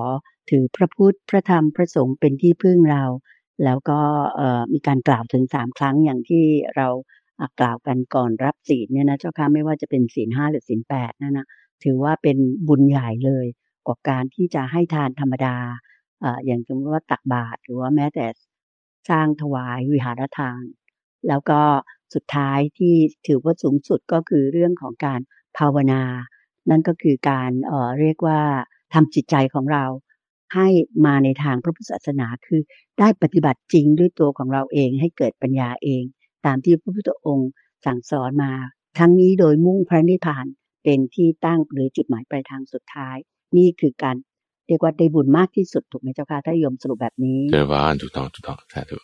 [0.51, 3.05] ถือพระพุทธพระธรรมพระสงฆ์เป็นที่พึ่งเรา
[3.65, 4.01] แล้วก็
[4.73, 6.45] มีการกล่าวถึงสามครั้งอย่างที่
[6.77, 6.89] เรา
[7.61, 11.47] กล่าวกันก่อนรับศีลเนี่ยนะเจ้าค่ะไม่ว่าจะเป็นศีลห้าหรือศีลแปดนั่นนะ
[11.85, 12.37] ถือว่าเป็น
[12.69, 13.47] บุญใหญ่เลย
[13.87, 15.57] กว่าการที่จะให้ทานธรรมดา
[16.47, 18.27] อย่างสมมติว่าตักบาตรหรือว่าแม้แต่
[19.11, 20.63] สร้างถวายวิหารทาน
[21.29, 21.61] แล้วก็
[22.15, 22.95] สุดท้ายที่
[23.27, 25.21] ถือว่าสูงสุดก็คือเรื่องของการ
[25.59, 26.03] ภาวนา
[26.71, 28.41] นั่นก็คือการเเรียกว่า
[28.95, 29.85] ทำจิตใจของเรา
[30.55, 30.69] ให้
[31.07, 32.61] มาในทางพระพุทธศาสนาคือ
[32.99, 36.03] ได้ปฏิบัติจริงด้วยตัวของเราเองให้เกิดปัญญาเอง
[36.47, 37.51] ตามที่พระพุทธองค์
[37.87, 38.53] สั่งสอนมา
[38.99, 40.47] ทั้งนี้โดยมุ่งพระนิพพาน
[40.85, 43.17] เป็นที่ตั้งหรือจุดหมายปลายทางสุดท้าย
[43.57, 44.17] นี่คือการ
[44.67, 49.03] เรียกว่าได้บุญมากที่สุดถูกไหมเจ้าค่ะถ้ายมสรุปแบบนี้เจ้าว่าถูกต้องถูกต้องใช่ถูก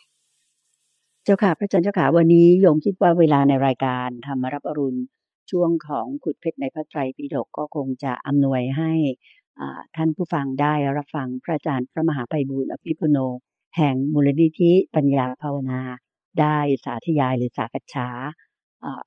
[1.25, 5.01] เจ้าค่ะ พระอาจารย์เจ้าค่ะวันนี้โยมคิดว่าเวลาในรายการธรรมรับอรุณ
[5.51, 8.93] ช่วงของขุดเพชรในพระไตรปิฎกก็คงจะอำนวยให้
[9.97, 13.19] ท่านผู้ฟังได้รับฟังพระอาจารย์พระมหาไพบูลอภิปุโน
[13.77, 15.81] แห่งมูลนิธิปัญญาภาวนา
[16.41, 18.09] ได้สาธยายหรือสากัจฉา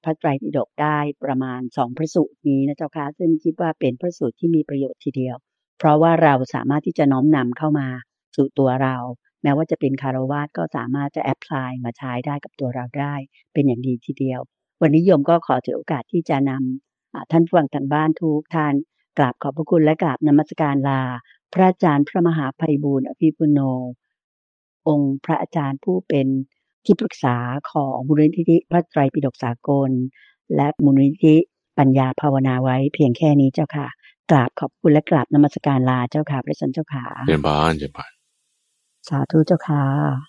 [0.04, 5.36] พระไตรปิฎกได้ประมาณสองพระสูตรนี้นะเจ้าค่ะซึ่งคิดว่าเป็นพระสูตรที่มีประโยชน์ทีเดียว
[5.80, 7.88] เพราะว่าเราสามารถที่จะน้อมนำเข้ามา
[8.36, 8.95] สู่ตัวเรา
[9.43, 13.14] แม้ว่าจะเป็นคารวาสก็สามารถจะแอพพลายมาใช้ได้กับตัวเราได้
[13.54, 14.39] เป็นอย่างดีทีเดียว
[14.82, 18.74] วันนี้โยมก็ขอถือโอกาสที่จะนำท่านฟังทางบ้านทุกท่าน
[19.20, 21.02] กราบขอบพระคุณและกราบนมัสการลา
[21.54, 23.60] พระอาจารย์พระมหาภัยบูรณ์อภิปุโน
[24.88, 26.28] องค์พระอาจารย์ผู้เป็น
[26.86, 27.36] ที่ปรึกษา
[27.72, 29.90] ของมูลนิธิพระไตรปิฎกสากล
[30.56, 31.36] และมูลนิธิ
[31.78, 33.88] ปัญญาภาวนาไว้เพียงแค่นี้เจ้าค่ะ
[34.32, 38.12] กราบขอบคุณและกราบนมัสการลาเจ้าค่ะพระสันเจ้าค่ะเจริญบานเจริญบาน
[39.10, 40.29] สาธุเจ้าค่ะ